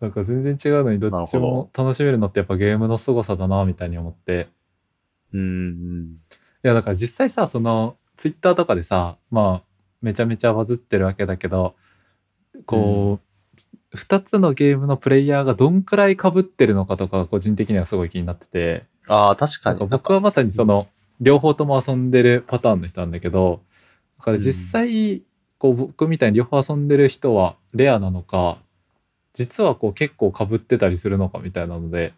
[0.00, 4.48] なんか全然違うのにどっちも楽しめるのってやっぱゲームの凄さだなみたいに思って。
[5.32, 6.14] うん。
[6.14, 6.16] い
[6.62, 9.68] やだから実際さそのツイッターとかでさまあ
[10.02, 11.74] めちゃめちゃバズってるわけだけど
[12.66, 13.27] こう、
[13.94, 19.86] 2つのゲームのプレイヤーがどんくらい被ってるのかとか個人的にはすごい気になっててああ、確かに。
[19.86, 20.88] 僕はまさにその
[21.20, 23.60] 両方とも遊んでるパターンの人なんだけど
[24.18, 25.22] だから実際
[25.58, 28.58] こう僕みたいに両方遊んでる人はレアなのか
[29.34, 32.12] 実はこう結構被ってたりするのかみたいなので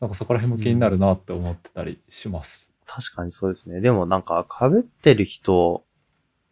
[0.00, 2.72] なんかそこら辺も気になるなって思ってたりします。
[2.88, 3.80] 確かにそうですね。
[3.80, 5.84] でもなんか、被ってる人、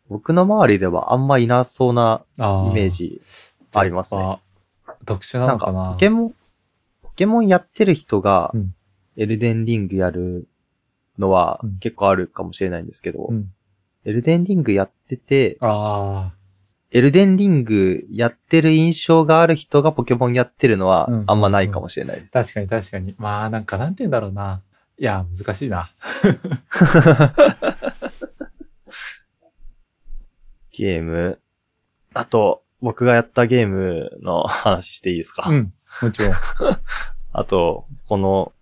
[0.08, 3.20] 僕の周りではあんまいなそうなあイメージ
[3.78, 4.38] ありますね。
[5.04, 5.54] 特殊なな？
[5.54, 6.30] んかのかなポケモン、
[7.02, 8.74] ポケモンやってる人がうん、
[9.16, 10.48] エルデンリングやる
[11.18, 11.78] のはうん。
[11.78, 13.52] 結構あるかもしれないんですけど、うん、
[14.04, 16.32] エルデンリングやってて、あ
[16.92, 22.38] エルデンリングやってる印象がある人がポケモンやってるのはうんあんまないかもしれないです。
[22.38, 23.14] あ確かに確かに。
[23.18, 24.62] まあなんかなんて言うんだろうな。
[24.98, 25.90] いや難しいな。
[30.72, 31.40] ゲーム。
[32.14, 35.72] あと、僕がやったゲームの話していいですか、うん。
[36.02, 36.32] もちろん。
[37.32, 38.52] あと、この、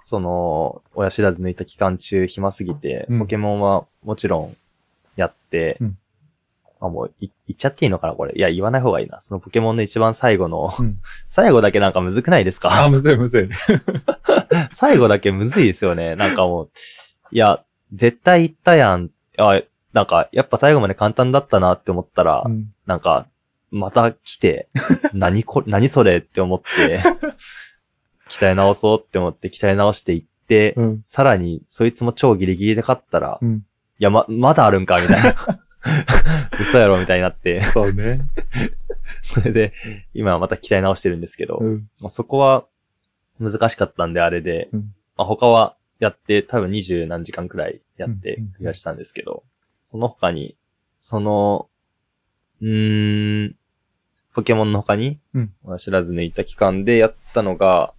[0.00, 3.18] その、親知らず抜いた期間中暇すぎて、うん。
[3.18, 4.56] ポケモンはもちろん
[5.16, 5.98] やって、うん。
[6.80, 8.34] あ、もうい言っちゃっていいのかなこれ？
[8.34, 9.20] いや、言わない方がいいな。
[9.20, 10.98] そのポケモンの一番最後の、うん。
[11.28, 13.48] 最後だけなんかむずくないですあかむずいむずい。
[14.72, 16.16] 最後だけむずいですよね。
[16.16, 16.70] なんかもう、
[17.32, 19.10] いや、絶対言ったやん。
[19.36, 19.60] あ、
[19.92, 22.72] なんか、やっぱ最後まで簡単だったなって思ったら、うん。
[22.86, 23.26] なんか、
[23.70, 24.68] また来て、
[25.12, 27.00] 何こ、何それって思って、
[28.28, 31.02] 鍛え直そうって思って鍛え直していって、うん。
[31.04, 33.62] さらに、そいつも超ギリギリで勝ったら、いうん。
[33.98, 35.34] や、ま、まだあるんかみたいな。
[36.60, 38.20] 嘘やろみたいになって、そうね。
[39.22, 39.72] それで、
[40.14, 41.88] 今はまた鍛え直してるんですけど、うん。
[42.00, 42.66] まあ、そこは
[43.40, 44.80] 難しかったんであれで、うん。
[45.16, 49.44] まあ、他はやって多分二十何時間くらいやってうんうんクリアしたんですけど、
[49.84, 50.56] その他に、
[51.00, 51.68] その、
[52.60, 53.56] うーん、
[54.34, 55.52] ポケモンの他に、うん。
[55.78, 57.94] 知らず抜いた期間でやったのが、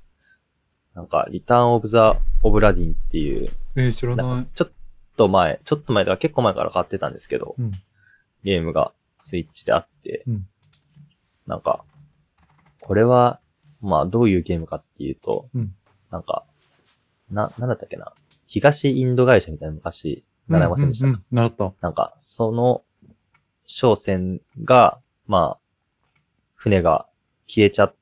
[0.94, 4.26] なんか、リターンオブザ・オブラディンっていう、えー知らない。
[4.26, 4.72] なんかちょっ
[5.16, 7.72] と前、ちょっと前とか結構前から買ってたんですけど、うん。
[8.44, 10.48] ゲームがスイッチであって、うん。
[11.46, 11.84] なんか、
[12.82, 13.40] これは、
[13.82, 15.76] まあどういうゲームかっていうと、うん。
[16.12, 16.46] なんか、
[17.32, 18.14] な、なんだったっけな？
[18.48, 21.74] 東インド会社みたいなの昔、習いませんでしたか、うんうんうん習った。
[21.82, 22.84] なんか、その、
[23.72, 26.20] 商船が、まあ、
[26.56, 27.06] 船が
[27.46, 27.94] 消えちゃ、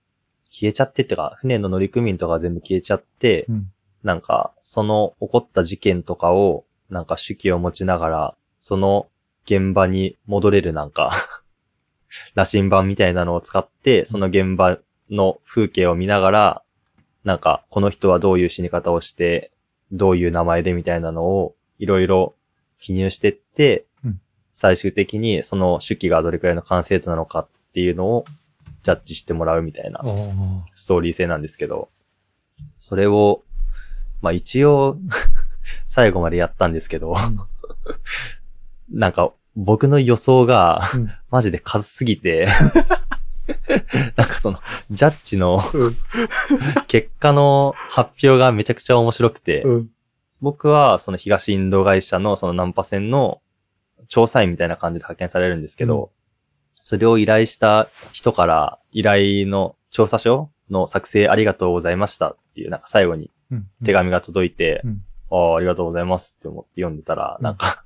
[0.50, 3.72] 消えちゃってってか、船の乗組員とか全部消えちゃって、うん。
[4.02, 9.10] なんか、その起こった事件とかを、なんか手記を持ちながら、その
[9.44, 11.12] 現場に戻れるなんか、
[12.34, 16.64] 羅針盤みたいなのを使って、その現場の風景を見ながら、
[17.26, 19.52] なんか、この人はどういう死に方をして、
[19.92, 22.36] どういう名前でみたいなのを、いろいろ
[22.80, 23.87] 記入してって、うん
[24.60, 28.26] 最終的にその手記がどれくらいの完成図なのかっていうのを
[28.82, 30.02] ジャッジしてもらうみたいな
[30.74, 31.90] ストーリー性なんですけど、
[32.80, 33.44] それを、
[34.20, 34.98] まあ一応、
[35.86, 37.14] 最後までやったんですけど、
[38.90, 41.12] なんか僕の予想がうん。
[41.30, 42.48] マジで数すぎて、
[44.16, 45.62] なんかその、ジャッジの
[46.88, 49.90] 結果の発表がめちゃくちゃ面白くて、うん。
[50.42, 53.40] 僕はその東インド会社のそのナンパ船の
[54.08, 56.10] 調査員みたいな感じで派遣されるんですけど、うん。
[56.80, 63.68] それを依頼した人から依頼の調査書の作成ありがとうございましたっていうなんか最後にうん。
[63.84, 65.04] 手紙が届いて、うん。
[65.32, 67.58] ああ、ありがとうございますって思って読んでたら、うんなん。
[67.58, 67.84] か、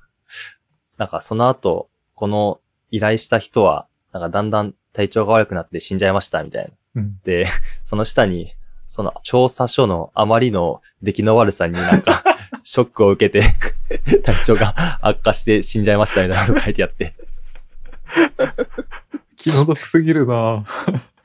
[0.97, 2.59] なんかその後、この
[2.91, 6.71] 依頼した人は、なんかだんだん体調が悪くなって死んじゃいましたみたいな。
[6.95, 7.19] うん。
[7.23, 7.45] で、
[7.83, 8.53] その下に、
[8.87, 12.23] その調査書のあまりの出来の悪さになんか、
[12.63, 13.55] ショックを受けて、
[14.23, 17.13] 体調が悪化して死んじゃいましたみたいなのが書いてあって。
[19.35, 20.65] 気の毒すぎるな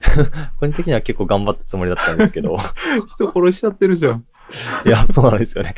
[0.59, 2.57] 個人的には結構頑張ったつもりだったんですけど、
[3.09, 4.24] 人殺しちゃってるじゃん。
[4.84, 5.74] いや、そうなんですよね。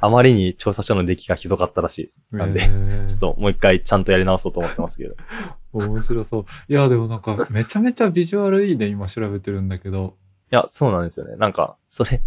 [0.00, 2.20] あまりに調査書の出来がひどかったらしいです。
[2.30, 5.16] なんで、えーちょっともう一回ちゃんとやり直そうと思ってますけど。
[5.72, 6.44] 面白そう。
[6.68, 10.16] いや、でもなんか、めちゃめちゃビジュアルいいね、今調べてるんだけど。
[10.52, 11.36] いや、そうなんですよね。
[11.36, 12.22] なんか、それ、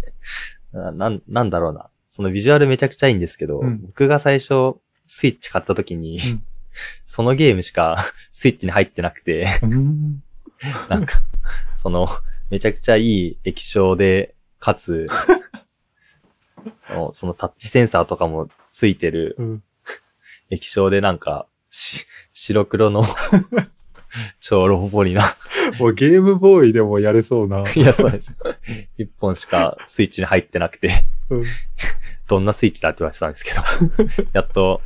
[0.72, 1.88] ななん、なんだろうな。
[2.08, 6.42] そのビジュアルめちゃくちゃいいんですけど、うん僕が最初、スイッチ買った時に、うん
[7.04, 7.96] そのゲームしか
[8.30, 10.22] スイッチに入ってなくて、うん。
[10.88, 11.20] なんか、
[11.76, 12.06] その、
[12.50, 15.06] めちゃくちゃいい液晶で、かつ、
[16.96, 19.62] お そのタッチセンサーとかもついてるうん。
[20.50, 23.04] 液晶でなんか、し白黒の
[24.40, 25.24] 超ロボポリな。
[25.78, 27.62] もうゲームボーイでもやれそうな。
[27.74, 28.34] いや、そうです。
[28.96, 31.44] 一本しかスイッチに入ってなくて、うん
[32.28, 34.80] どんなスイッチだって言われてたんですけど、 やっと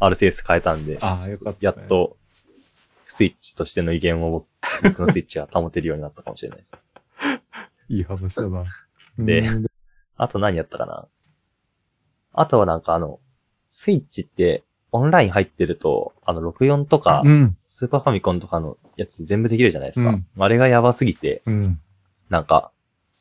[0.00, 2.16] RCS 変えたんで、ああよかったねやっと
[3.04, 4.46] スイッチとしての威厳を僕
[4.82, 6.72] 僕のスイッチが保てるようになったかもしれないです。
[7.88, 8.64] いい話だな。
[9.18, 9.66] でうん
[10.16, 11.06] あと何やったかな？
[12.32, 13.18] あとはなんかあの、
[13.68, 17.56] スイッチってオンライン入ってると、あの64とか、うん。
[17.66, 20.10] スーパーファミコンとかのやつ全部できるじゃないですか。
[20.10, 21.80] うんあれがやばすぎて、うん。
[22.28, 22.71] なんか、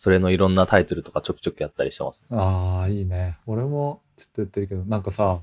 [0.01, 2.25] それのいろんなタイトルとかちょくちょくやったりしてます。
[2.31, 3.37] ああ、いいね。
[3.45, 5.41] 俺もちょっとやってるけど、なんかさ、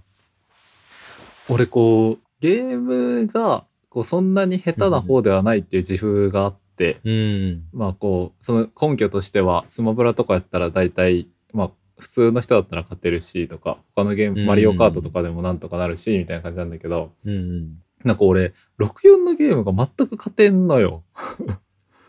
[1.48, 7.68] 俺こう、ゲームが、こう、そんなに下手な方ではないっていう自負があって、うん。
[7.72, 17.82] まあこう、その根拠としては、スマブラとかやったら大体、まあ、普通の人だったら勝てるしとか、他のゲーム、うんマリオカートとかでもなんとかなるし、みたいな感じなんだけど、うんうん。
[18.02, 21.04] なんか俺、64のゲームが全く勝てんのよ。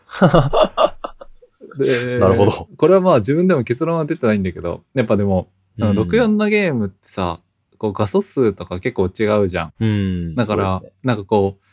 [1.78, 2.68] でなるほど。
[2.76, 5.48] これはまあ自分でも結論は出てないんだけど、やっぱでも、
[5.78, 7.40] うん64のゲームってさ、
[7.78, 9.72] こう画素数とか結構違うじゃん。
[9.80, 10.34] うん。
[10.34, 11.64] だから、ねなんかこう、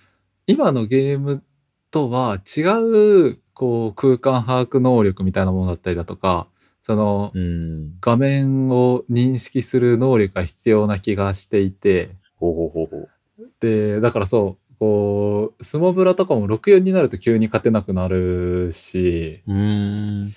[0.45, 1.43] 今のゲーム
[1.91, 2.61] とは違
[3.31, 6.47] う、こう空間把握能力みたいなものだったりだとか、
[6.81, 7.99] そのうん。
[7.99, 13.09] 画面を認識する能力が必要な気がしていて、ほうほうほうほう。
[13.59, 20.27] で、だからそう、こう、スマブラとかも64になると急に勝てなくなるし、うーん。
[20.27, 20.31] い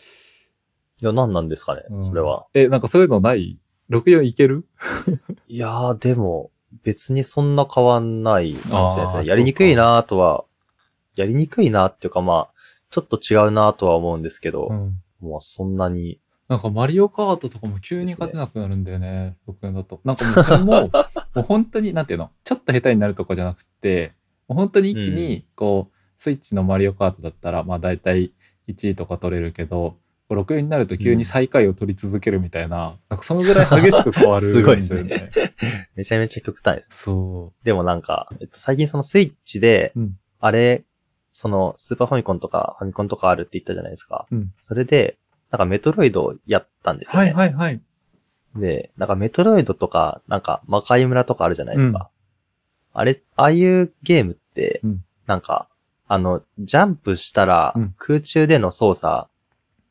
[1.01, 2.47] や、何なんですかね、うんそれは。
[2.55, 3.59] え、なんかそういうのない
[3.91, 4.67] ?64 いける？
[5.49, 6.51] いやー、でも、
[6.85, 9.29] 別にそんな変わんないかもしれないですあーね。
[9.29, 10.45] やりにくいなーとは、
[11.17, 12.55] やりにくいなっていうかまあ、
[12.91, 15.03] ちょっと違うなとは思うんですけど、うん。
[15.21, 20.01] もうそんなに、なんかマリオカートとかも急に勝てなくなるんだよね、64だと。
[20.05, 20.91] なんかもうそれも、
[21.35, 24.13] もう本当に、なんていうの、ちょっと下手になるとかじゃなくて、
[24.55, 28.33] 本当に一気に、こう、スイッチのマリオカートだったら、まあ大体
[28.69, 29.97] 1位とか取れるけど、
[30.31, 35.31] 64になると急に最下位を取り続けるみたいな、なんかそのぐらい 激しく変わるんすごいですね。
[35.97, 36.91] めちゃめちゃ極端です。
[36.93, 40.85] そでもなんか、えっと、最近そのスイッチで、うんあれ、
[41.35, 44.27] その、スーパーファミコンとかファミコンとかあるって言ったじゃないですか。
[44.31, 45.19] うんそれで、
[45.51, 47.19] なんかメトロイドをやったんですう。
[47.19, 47.33] よね。
[47.33, 47.81] はいはいはい。
[48.57, 52.11] で、なんかメトロイドとか、なんか魔界村とかあるじゃないですか。
[52.93, 54.40] あれ、ああいうゲームって、
[54.85, 55.69] うんなんか、
[56.09, 59.29] あの、ジャンプしたらうん空中での操作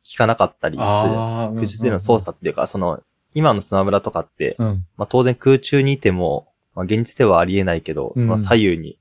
[0.05, 1.51] 効かなかったりするじゃないですか。
[1.55, 3.01] 空中での操作っていうか、その、
[3.34, 4.86] 今のスマブラとかって、うん。
[4.97, 8.99] まあ当然空中にいても、まあ現実ではありえないけど、その左右に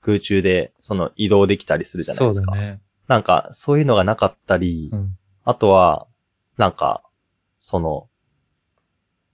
[0.00, 2.52] 空中でその移動できたりするじゃないですか。
[2.52, 2.80] そうだね。
[3.08, 5.18] なんか、そういうのがなかったり、うん。
[5.44, 6.06] あとは、
[6.56, 7.02] なんか、
[7.58, 8.08] その、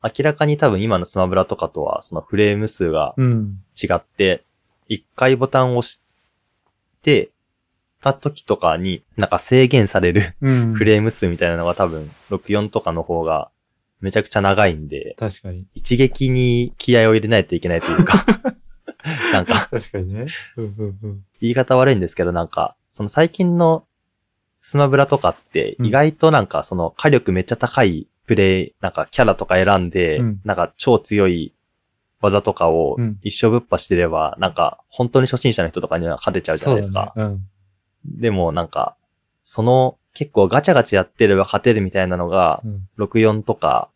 [0.03, 3.59] 明らかに多分今のスマブラとかとは、そのフレーム数がうん。
[3.81, 4.45] 違って、
[4.91, 6.03] 一回ボタンを押し
[7.01, 7.31] て、
[8.03, 10.75] た時とかに、なんか制限されるうん。
[10.75, 13.51] フレーム数みたいなのが多分、64とかの方が、
[14.01, 15.67] めちゃくちゃ長いんで、確かに。
[15.75, 18.25] 一撃に気合を入れないといけないというか、
[19.33, 20.27] なんか、確かにね。
[21.41, 23.87] 言い方悪いんですけど、なんか、その最近の
[24.61, 31.55] スマブラとかって、うん意外となんかその火力めっちゃ高いプレイ、なんかキャラとか選んで、うんなんか超強い
[32.21, 37.13] 技とかをうん一生ぶっ破してれば、なんか本当に初心者の人とかには勝てちゃうじゃないですか。
[37.17, 37.39] そうだね。
[38.05, 38.97] でもなんか、
[39.43, 42.89] その結構ガチャガチャやってれば勝てるみたいなのがう、ん。
[42.99, 43.91] 64とか、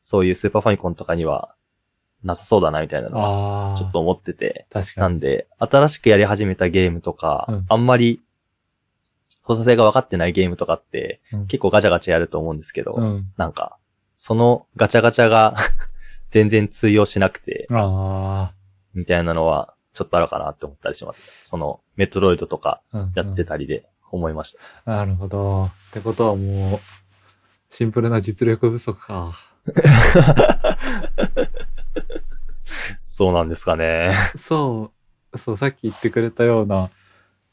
[0.00, 1.54] そういうスーパーファミコンとかには
[2.24, 3.74] なさそうだなみたいなのは。
[3.76, 5.02] ちょっと思ってて、確かに。
[5.02, 8.20] なんで、新しくやり始めたゲームとか、うんあんまり、
[9.46, 13.26] 操作性が分かってないゲームとかって、うん結構ガチャガチャやると思うんですけど、うん。
[13.36, 13.76] なんか、
[14.16, 15.56] そのガチャガチャが
[16.32, 18.54] 全然通用しなくて、あ
[18.94, 21.46] みたいなのは、ちょっとあるかなって思ったりします。
[21.46, 22.80] その、メトロイドとか
[23.14, 24.56] やってたりで思いまし
[24.86, 24.90] た。
[24.90, 25.64] なるほど。
[25.66, 26.78] ってことはもう、
[27.68, 29.34] シンプルな実力不足か。
[33.04, 34.12] そうなんですかね。
[34.34, 34.90] そ
[35.34, 36.88] う、そう、さっき言ってくれたような、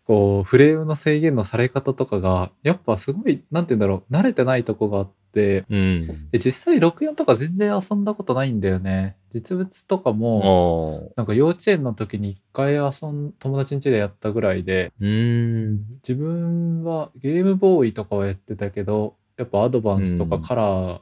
[0.06, 5.19] こう、フレームの制限のされ方とかが、やっぱすごい、なんて言うんだろう、慣れてないとこがあって、
[5.70, 6.30] うん。
[6.32, 9.16] で実際64とか全然遊んだことないんだよね。
[9.32, 14.92] 実物とかも、なんか幼稚園の時に一回遊ん、友達ん家でやったぐらいで。
[15.96, 21.02] 自分はゲームボーイとかはやってたけど、やっぱアドバンスとかうんカラー、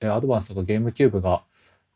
[0.00, 1.44] えアドバンスとかゲームキューブが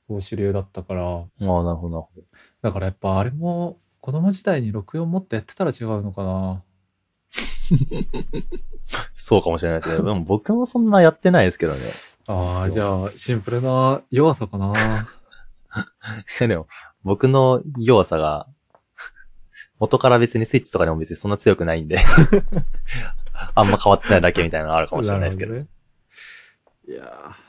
[0.08, 2.22] こう主流だったから、ああ、なるほど、なるほど。
[2.62, 6.62] だからやっぱあれも子供時代に64もっとやってたら違うのかな。
[9.16, 11.78] そうかもしれないですけど、でも僕もそんなやってないですけどね。
[12.26, 14.72] ああ、じゃあシンプルな弱さかな。
[16.40, 16.66] でも、
[17.04, 18.46] 僕の弱さが、
[19.78, 21.98] 元から別にスイッチとかでも別にそんな強くないんで、
[23.54, 25.54] あんま変わってないだけみたいなのあるかもしれないですけど。
[25.54, 25.66] どね。
[26.88, 27.46] いやー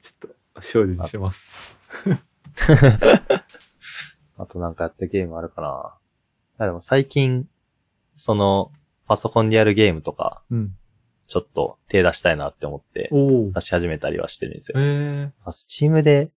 [0.00, 1.76] ちょっと精進します。
[4.38, 5.94] あとなんかやったゲームあるかな。
[6.58, 7.48] あでも最近、
[8.16, 8.72] その、
[9.06, 10.76] パソコンでやるゲームとか、うん。
[11.26, 13.52] ちょっと手出したいなって思って、おお。
[13.52, 14.74] 出し始めたりはしてるんですよ。
[14.78, 16.30] えあスチームで、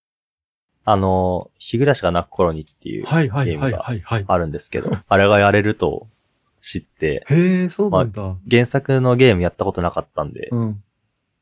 [0.85, 4.25] あの、日暮らしが泣く頃にっていうー、はいはいはいゲームがはいはい。
[4.27, 6.07] あるんですけど、あれがやれると
[6.61, 8.37] 知って、へえ、そうなんだ。
[8.49, 10.83] 原作のゲームやったことなかったんで、うん。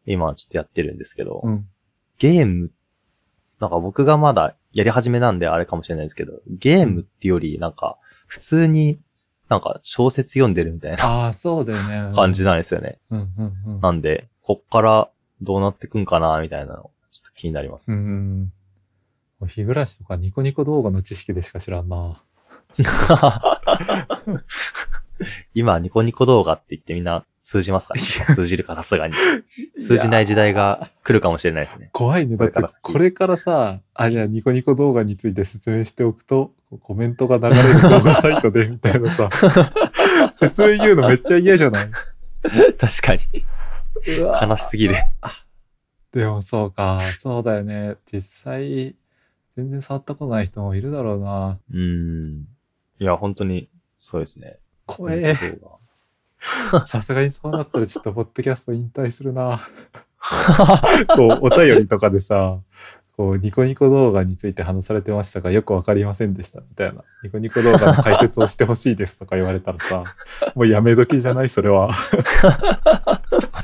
[0.07, 1.67] 今はちょっとやってるんですけど、うん。
[2.17, 2.71] ゲーム、
[3.59, 8.99] なんか僕がまだやり始めなんであれかもしれないですけど、ゲームってよりなんか、普通に
[9.49, 12.15] なんか小説読んでるみたいなああ、そうだよね。
[12.15, 12.99] 感じなんですよね。
[13.11, 13.81] うんうんうん。
[13.81, 15.09] なんで、こっから
[15.41, 17.91] どうなってくんかなみたいなの、ちょっと気になります。
[17.91, 18.53] うんうん。
[19.39, 22.23] もう日暮らしとかニコニコ動画の知識でしか知らんな。
[25.53, 28.01] 今、ニコニコ動画って言ってみんな通じますかね？
[28.33, 29.13] 通じるかさすがに。
[29.79, 31.91] 通じない時代が来るかもしれないですね。
[31.93, 32.37] 怖いね。
[32.37, 39.29] だってこれからさ、あ、じゃあニコニコ動画について説明しておくと、コメントが流れる動画サイトでみたいなさ、
[40.33, 41.91] 説明言うのめっちゃ嫌じゃない？
[42.79, 43.21] 確かに。
[44.41, 44.95] 悲しすぎる。
[46.11, 47.95] でもそうか、そうだよね。
[48.11, 48.95] 実際、
[49.55, 51.59] 全然触ったことない人もいるだろうな。
[51.71, 52.47] うーん。
[52.99, 54.57] いや、本当に、そうですね。
[54.87, 55.35] 怖え。
[56.85, 59.59] さすがにそうなったらちょっとポッドキャスト引退するな。
[61.15, 62.59] こう、お便りとかでさ、
[63.15, 67.03] こう、ニコニコ動画について話されてましたが、よくわかりませんでした、みたいな。
[67.23, 70.03] ニコニコ動画の解説をしてほしいですとか言われたらさ、
[70.55, 71.91] もうやめ時じゃないそれは。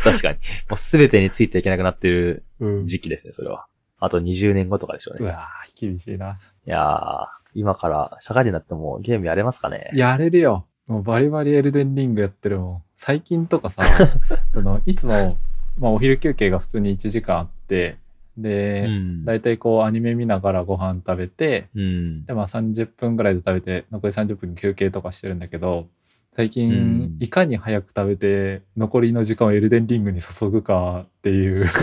[0.03, 0.37] 確かに。
[0.69, 2.87] もうすべてについていけなくなってるうん。
[2.87, 3.65] 時期ですね、それは。
[3.99, 5.25] あと20年後とかでしょうね。
[5.25, 6.39] うわぁ、厳しいな。
[6.65, 9.89] いやー、今から社会人になってもゲームやれますかね？
[9.93, 10.65] やれるよ。
[10.87, 12.83] もうバリバリエルデンリングやってるもん。
[12.95, 13.83] 最近とかさ、
[14.53, 15.37] そのいつも、
[15.79, 17.97] まあお昼休憩が普通に1時間あって、
[18.37, 22.25] で、んだいたいこうアニメ見ながらご飯食べて、うん。
[22.25, 25.87] でまあ30分ぐらいで食べて残り30分休憩とかしてるんだけど
[26.35, 31.65] 最うん近いかに早く食べて残りの時間をエルデンリングに注ぐかっていう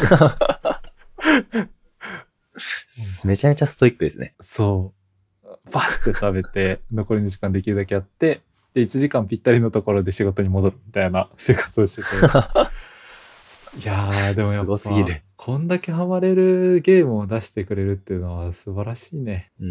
[3.27, 4.35] めちゃめちゃストイックですね。
[4.41, 4.99] そう
[5.71, 8.41] バッて食べて残りの時間できるだけやって
[8.75, 12.09] で1時間ぴったりのところで仕事に戻るみたいな生活をしてて
[13.79, 19.53] いやーでもやっすぱごすぎるこんだけハマれるゲームを出してくれるっていうのは素晴らしいね。
[19.61, 19.69] うん。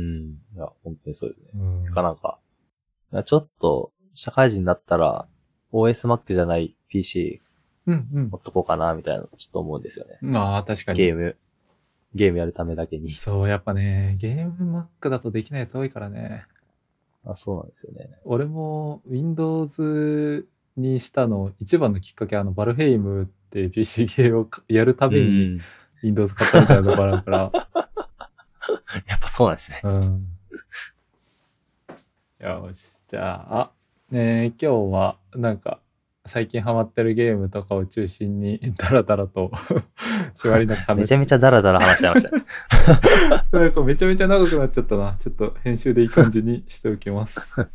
[0.56, 1.48] いや、本当にそうですね。
[1.56, 2.40] うんなかなか。
[3.12, 5.28] いやちょっと、社会人になったら、
[5.74, 7.42] OSMac じゃない PC
[7.86, 10.20] うん持っとこうかな、みたいなのちょっと思うんですよね。
[10.22, 10.38] うん。
[10.38, 10.98] ああ、確かに。
[11.00, 11.36] ゲーム、
[12.16, 13.12] ゲームやるためだけに。
[13.12, 16.46] そう、やっぱね、ゲーム Mac だとできないやつ多いからね。
[17.28, 18.10] あ、そうなんですよね。
[18.24, 25.62] 俺も Windows にしたの一番のきっかけはあの Valheim って PC ゲーをかやるたびにうん。
[26.04, 27.52] Windows 買ったみたいなところあるから。
[29.08, 29.82] やっぱそうなんですね。
[29.84, 30.28] うん。
[32.40, 32.94] よし。
[33.08, 33.72] じゃあ、あ、
[34.12, 35.80] ねえ今日はなんか
[36.28, 39.52] 最近ハマってるゲームとかを中心に ダラダラと
[40.34, 42.44] 縛りなく話めちゃめちゃダラダラ話しちゃいましたね。
[43.52, 45.16] なんかめちゃめちゃ長くなっちゃったな。
[45.20, 47.54] ちょっと編集でいい感じにしておきます。
[47.62, 47.66] っ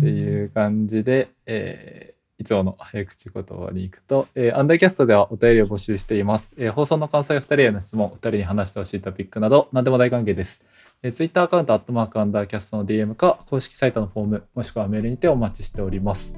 [0.00, 6.52] ていう感じで、えーいつもの早口言葉に行くと、えーアンダーキャストではお便りを募集しています。
[6.58, 10.64] えー放送の感想や2人への質問、2人に話してほしいトピックなど、何でも大歓迎です。
[11.02, 16.34] えー、Twitter アカウント、アットマークアンダーキャストの DM か、公式サイトのフォーム、もしくはメールにてお待ちしております。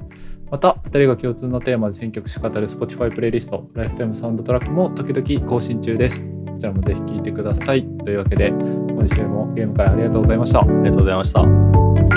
[0.51, 6.26] また、2人が共通のテーマで選曲し語る Spotify プレイリスト、ライフタイムサウンドトラックも時々更新中です。
[6.26, 7.86] こちらもぜひ聴いてください。
[8.05, 10.61] というわけで、今週もゲーム会ありがとうございました。
[10.61, 12.15] ありがとうございました。